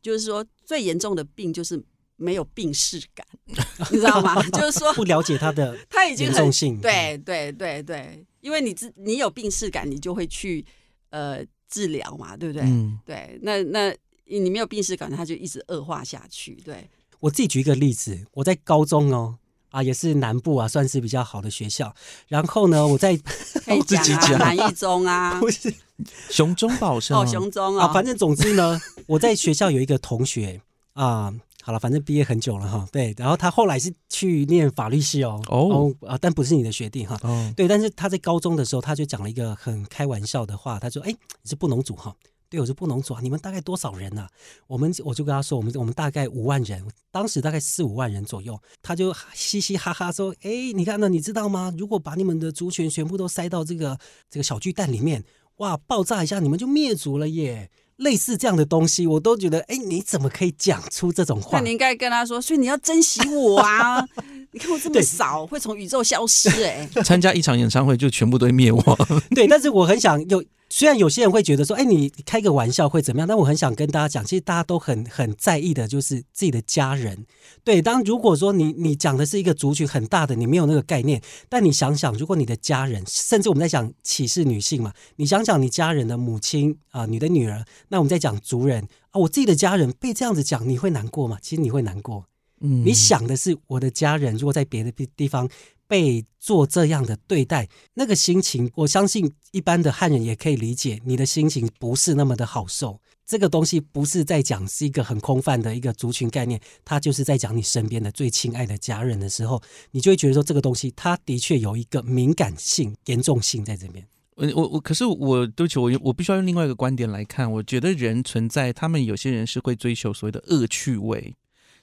[0.00, 1.82] 就是说最严重的病就是
[2.16, 3.26] 没有病视感，
[3.90, 4.40] 你知道吗？
[4.50, 10.64] 就是说不了解他的他已经很性，对对对对，因为你自你有病视感，你就会去
[11.10, 12.62] 呃治疗嘛，对不对？
[12.62, 13.94] 嗯，对，那那
[14.26, 16.54] 你没有病视感，他就一直恶化下去。
[16.64, 16.88] 对，
[17.18, 19.38] 我自己举一个例子，我在高中哦。
[19.74, 21.92] 啊，也是南部啊，算是比较好的学校。
[22.28, 23.16] 然后呢，我在
[23.66, 25.74] 可以自己讲南一中啊， 不是
[26.30, 27.26] 熊中宝是哦，吗？
[27.26, 30.60] 雄中啊，啊，反正总之呢，我在学校有一个同学
[30.92, 41.10] 啊，好了，反正毕业很久了哈，对，然后他后来是去念法律系哦，哦啊，但不是你的学弟哈，哦，对，但是他在高中的时候，他就讲了一个很开玩笑的话，他说：“哎，
[41.42, 42.14] 你是布农族哈？”
[42.48, 43.20] 对，我是布农族啊。
[43.22, 44.28] 你们大概多少人啊、
[44.66, 48.58] 我们我就跟他说，我们我们大概五万人，当时大概四五万人左右。
[48.82, 51.72] 他就嘻嘻哈哈说：“哎，你看呢，你知道吗？
[51.76, 53.98] 如果把你们的族群全部都塞到这个
[54.30, 55.24] 这个小巨蛋里面，
[55.56, 61.70] 哇，爆炸一下，你们就灭族了耶！”类似这样的东西，我都觉得，哎，你怎么可以讲出这种话那你？
[61.70, 64.04] 应该跟他说，所以你要珍惜我啊！
[64.50, 68.98] 你看我这么少，会从宇宙消失哎、参加一场演唱会就全部都灭亡。
[69.30, 70.42] 对，但是我很想有，
[70.76, 73.28] 虽然有些人会觉得说，哎，你开个玩笑会怎么样？
[73.28, 77.26] 但我很想跟大家讲，其实大家都很很在意的，就是自己的家人。
[77.62, 91.38] 对，当如果说你你讲的是一个族群很大的，你没有那个概念，但你想想，如果你的家人，甚至我们在讲歧视女性嘛，你想想你家人的母亲啊、你的女儿，那我们在讲族人啊，我自己的家人被这样子讲，你会难过吗？
[91.40, 92.24] 其实你会难过。
[92.60, 95.46] 嗯你想的是我的家人如果在别的地地方
[95.94, 103.00] 被做这样的对待，那个心情，我相信一般的汉人也可以理解，你的心情不是那么的好受。
[103.24, 114.04] 这个东西不是在讲是一个很空泛的一个族群概念，它就是在讲你身边的最亲爱的家人的时候，你就会觉得说这个东西它的确有一个敏感性、严重性在这边。
[114.34, 117.50] 我我我，可是我对不起，我我必须要用另外一个观点来看。
[117.50, 121.36] 我觉得人存在，他们有些人是会追求所谓的恶趣味。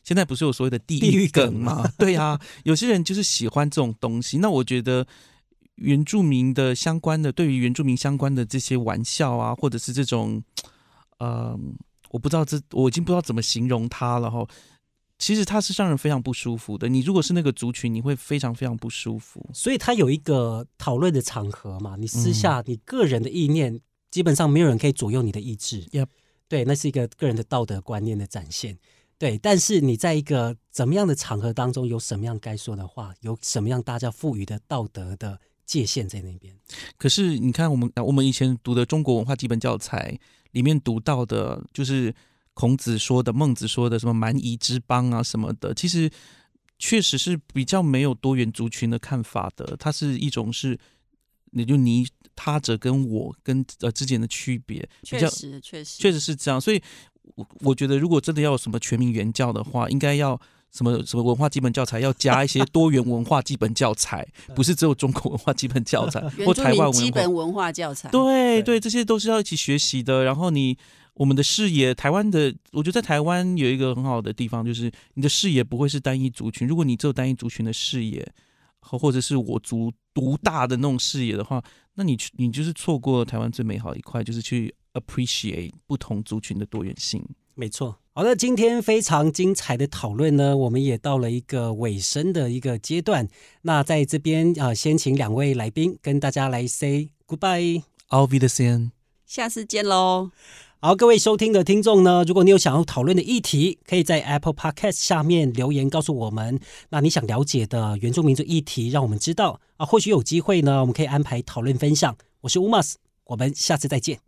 [0.04, 1.88] 现在不是有所谓的地地狱狱梗梗吗？
[1.98, 4.40] 对啊，有些人就是喜欢这种东西。
[4.40, 5.06] 那我觉得
[5.76, 10.44] 原住民的相关的，对于原住民相关的这些玩笑啊，或者是这种，
[11.20, 11.58] 呃，
[12.10, 14.48] 我不知道这我已经不知道怎么形容它了哈。
[15.20, 16.90] 其实它是让人非常不舒服的。
[16.90, 19.48] 你如果是那个族群，你会非常非常不舒服。
[19.54, 23.80] 所以它有一个讨论的场合嘛，你私嗯下你个人的意念，
[24.10, 25.86] 基本上没有人可以左右你的意志。
[25.92, 26.08] Yep
[26.48, 28.80] 对，那是一个个人的道德观念的展现。
[29.22, 36.52] 对，但是你在一个怎么样的场合当中，有什么样该说的话，有什么样大家赋予的道德的界限在那边。
[36.98, 40.20] 可是你看，我们我们以前读的中国文化基本教材
[40.54, 42.12] 里面读到的，就是
[42.56, 46.10] 孔子说的、孟子说的什么蛮夷之邦啊什么的，其实
[46.80, 49.78] 确实是比较没有多元族群的看法的。
[49.78, 50.76] 它是一种是，
[51.52, 56.60] 你就你他者跟我跟呃之间的区别，比确实确实确实是这样。
[56.60, 56.82] 所以
[57.36, 60.40] 我我觉得，如果真的要什么全民原教的话，应该要
[60.72, 68.10] 什么什么文化基本教材要加一些多元文化基本教材， 不是只有中国文化基本教材 或台湾基本文化教材。
[68.10, 70.24] 对对，这些都是要一起学习的。
[70.24, 70.78] 然后你
[71.16, 76.68] 我们的视野，台湾的，我觉得在台湾有一个很好的地方，就是你的视野不会是单一族群。
[76.68, 78.26] 如果你只有单一族群的视野，
[78.80, 81.62] 或或者是我族独大的那种视野的话，
[81.96, 87.24] 那你去你就是错过台湾最美好的一块，就是去 appreciate 不同族群的多元性。
[87.56, 87.98] 没错。
[88.14, 93.28] 好的，今天非常精彩的讨论呢，我们也到了一个尾声的一个阶段。
[93.62, 97.84] 那在这边啊，先请两位来宾跟大家来 say goodbye。
[98.10, 98.92] I'll be the same。
[99.26, 100.32] 下次见喽。
[100.82, 106.60] 好，各位收听的听众呢，如果你有想要讨论的议题，可以在 Apple Podcast 下面留言告诉我们。
[106.90, 112.18] 那你想了解的原住民族议题，让我们知道啊，或许有机会呢，我们可以安排讨论分享。
[112.42, 112.96] 我是 Umas，
[113.32, 114.20] 我们下次再见。